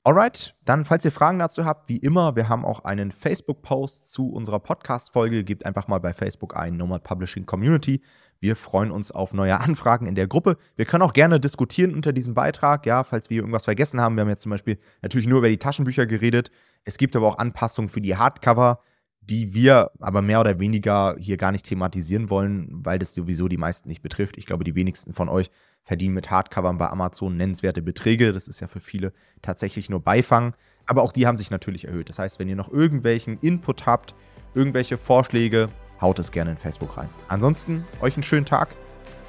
Alright, 0.02 0.56
dann 0.64 0.86
falls 0.86 1.04
ihr 1.04 1.12
Fragen 1.12 1.38
dazu 1.38 1.66
habt, 1.66 1.88
wie 1.88 1.98
immer, 1.98 2.34
wir 2.34 2.48
haben 2.48 2.64
auch 2.64 2.84
einen 2.84 3.12
Facebook-Post 3.12 4.10
zu 4.10 4.30
unserer 4.30 4.58
Podcast-Folge. 4.58 5.44
Gebt 5.44 5.66
einfach 5.66 5.88
mal 5.88 6.00
bei 6.00 6.14
Facebook 6.14 6.56
ein 6.56 6.76
Nomad 6.78 7.04
Publishing 7.04 7.44
Community. 7.44 8.02
Wir 8.40 8.56
freuen 8.56 8.90
uns 8.90 9.10
auf 9.10 9.34
neue 9.34 9.60
Anfragen 9.60 10.06
in 10.06 10.14
der 10.14 10.26
Gruppe. 10.26 10.56
Wir 10.74 10.86
können 10.86 11.02
auch 11.02 11.12
gerne 11.12 11.38
diskutieren 11.38 11.94
unter 11.94 12.12
diesem 12.12 12.34
Beitrag, 12.34 12.86
ja, 12.86 13.04
falls 13.04 13.28
wir 13.28 13.38
irgendwas 13.38 13.66
vergessen 13.66 14.00
haben. 14.00 14.16
Wir 14.16 14.22
haben 14.22 14.30
jetzt 14.30 14.42
zum 14.42 14.50
Beispiel 14.50 14.78
natürlich 15.02 15.28
nur 15.28 15.38
über 15.38 15.50
die 15.50 15.58
Taschenbücher 15.58 16.06
geredet. 16.06 16.50
Es 16.84 16.96
gibt 16.96 17.14
aber 17.14 17.26
auch 17.26 17.38
Anpassungen 17.38 17.90
für 17.90 18.00
die 18.00 18.16
Hardcover, 18.16 18.80
die 19.20 19.52
wir 19.52 19.90
aber 20.00 20.22
mehr 20.22 20.40
oder 20.40 20.58
weniger 20.58 21.16
hier 21.18 21.36
gar 21.36 21.52
nicht 21.52 21.66
thematisieren 21.66 22.30
wollen, 22.30 22.68
weil 22.72 22.98
das 22.98 23.14
sowieso 23.14 23.46
die 23.46 23.58
meisten 23.58 23.88
nicht 23.88 24.00
betrifft. 24.00 24.38
Ich 24.38 24.46
glaube, 24.46 24.64
die 24.64 24.74
wenigsten 24.74 25.12
von 25.12 25.28
euch 25.28 25.50
verdienen 25.82 26.14
mit 26.14 26.30
Hardcovern 26.30 26.78
bei 26.78 26.88
Amazon 26.88 27.36
nennenswerte 27.36 27.82
Beträge. 27.82 28.32
Das 28.32 28.48
ist 28.48 28.60
ja 28.60 28.68
für 28.68 28.80
viele 28.80 29.12
tatsächlich 29.42 29.90
nur 29.90 30.00
Beifang. 30.00 30.54
Aber 30.86 31.02
auch 31.02 31.12
die 31.12 31.26
haben 31.26 31.36
sich 31.36 31.50
natürlich 31.50 31.86
erhöht. 31.86 32.08
Das 32.08 32.18
heißt, 32.18 32.38
wenn 32.38 32.48
ihr 32.48 32.56
noch 32.56 32.72
irgendwelchen 32.72 33.38
Input 33.40 33.84
habt, 33.84 34.14
irgendwelche 34.54 34.96
Vorschläge, 34.96 35.68
haut 36.00 36.18
es 36.18 36.30
gerne 36.32 36.52
in 36.52 36.56
Facebook 36.56 36.96
rein. 36.96 37.08
Ansonsten 37.28 37.86
euch 38.00 38.14
einen 38.14 38.22
schönen 38.22 38.46
Tag. 38.46 38.68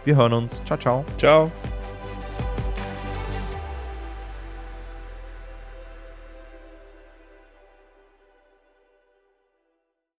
Wir 0.03 0.15
hören 0.15 0.33
uns. 0.33 0.63
Ciao, 0.65 0.77
ciao. 0.77 1.05
Ciao. 1.17 1.51